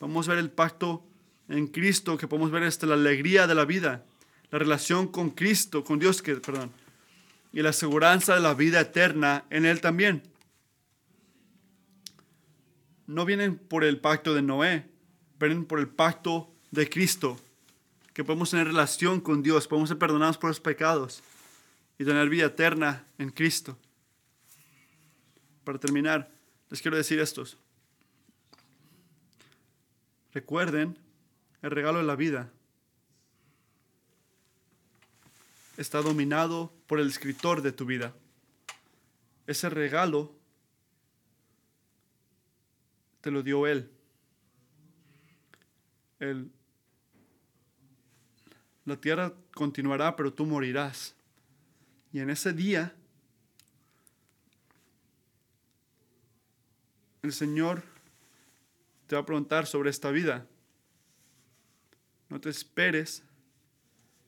[0.00, 1.04] Vamos a ver el pacto
[1.50, 4.06] en Cristo, que podemos ver esta, la alegría de la vida,
[4.50, 6.72] la relación con Cristo, con Dios, que, perdón,
[7.52, 10.22] y la aseguranza de la vida eterna en Él también.
[13.06, 14.95] No vienen por el pacto de Noé,
[15.38, 17.38] vienen por el pacto de Cristo,
[18.12, 21.22] que podemos tener relación con Dios, podemos ser perdonados por los pecados
[21.98, 23.76] y tener vida eterna en Cristo.
[25.64, 26.30] Para terminar,
[26.70, 27.56] les quiero decir estos.
[30.32, 30.98] Recuerden
[31.62, 32.50] el regalo de la vida.
[35.76, 38.14] Está dominado por el escritor de tu vida.
[39.46, 40.32] Ese regalo
[43.20, 43.90] te lo dio Él.
[46.18, 46.50] El,
[48.84, 51.14] la tierra continuará, pero tú morirás.
[52.12, 52.94] Y en ese día,
[57.22, 57.82] el Señor
[59.06, 60.46] te va a preguntar sobre esta vida.
[62.28, 63.22] No te esperes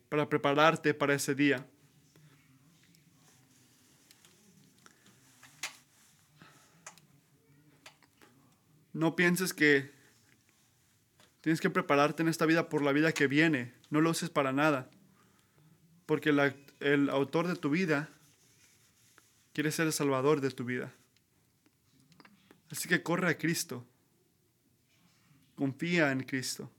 [0.08, 1.66] para prepararte para ese día.
[8.92, 9.97] No pienses que
[11.40, 13.74] tienes que prepararte en esta vida por la vida que viene.
[13.90, 14.90] No lo uses para nada.
[16.06, 16.30] Porque
[16.80, 18.08] el autor de tu vida
[19.52, 20.92] quiere ser el salvador de tu vida.
[22.70, 23.86] Así que corre a Cristo.
[25.54, 26.70] Confía en Cristo.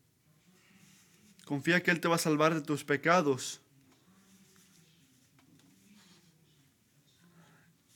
[1.46, 3.60] Confía que Él te va a salvar de tus pecados.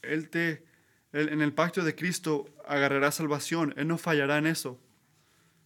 [0.01, 0.65] Él te,
[1.13, 3.73] en el pacto de Cristo agarrará salvación.
[3.77, 4.79] Él no fallará en eso.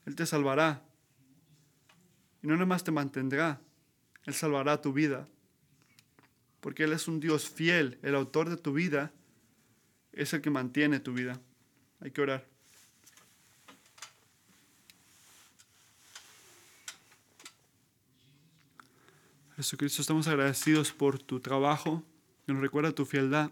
[0.05, 0.83] Él te salvará.
[2.47, 3.59] Y no nada más te mantendrá.
[4.23, 5.27] Él salvará tu vida
[6.67, 9.13] porque Él es un Dios fiel, el autor de tu vida
[10.11, 11.39] es el que mantiene tu vida.
[12.01, 12.45] Hay que orar.
[19.55, 22.03] Jesucristo, estamos agradecidos por tu trabajo,
[22.45, 23.51] nos recuerda tu fieldad.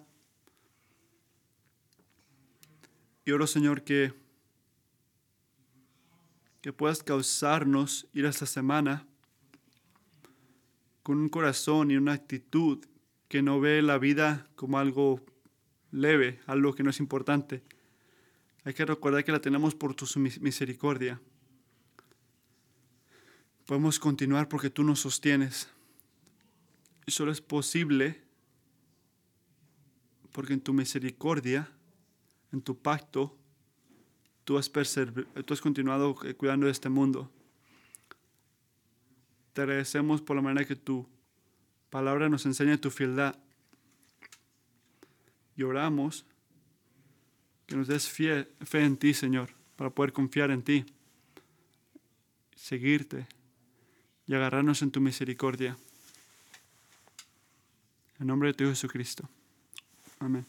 [3.24, 4.14] Y oro, Señor, que,
[6.66, 9.06] que puedas causarnos ir a esta semana
[11.04, 12.84] con un corazón y una actitud
[13.28, 15.24] que no ve la vida como algo
[15.92, 17.62] leve, algo que no es importante.
[18.64, 21.22] Hay que recordar que la tenemos por tu misericordia.
[23.68, 25.70] Podemos continuar porque tú nos sostienes.
[27.06, 28.24] Y solo es posible
[30.32, 31.70] porque en tu misericordia,
[32.52, 33.38] en tu pacto,
[34.46, 37.30] tú has, tú has continuado cuidando de este mundo.
[39.54, 41.08] Te agradecemos por la manera que tú
[41.90, 43.38] palabra nos enseña tu fieldad.
[45.58, 46.26] Y oramos
[47.66, 50.86] que nos des fe en ti, Señor, para poder confiar en ti,
[52.56, 53.28] seguirte
[54.28, 55.78] y agarrarnos en tu misericordia.
[58.20, 59.28] En nombre de tu Jesucristo.
[60.20, 60.46] Amén.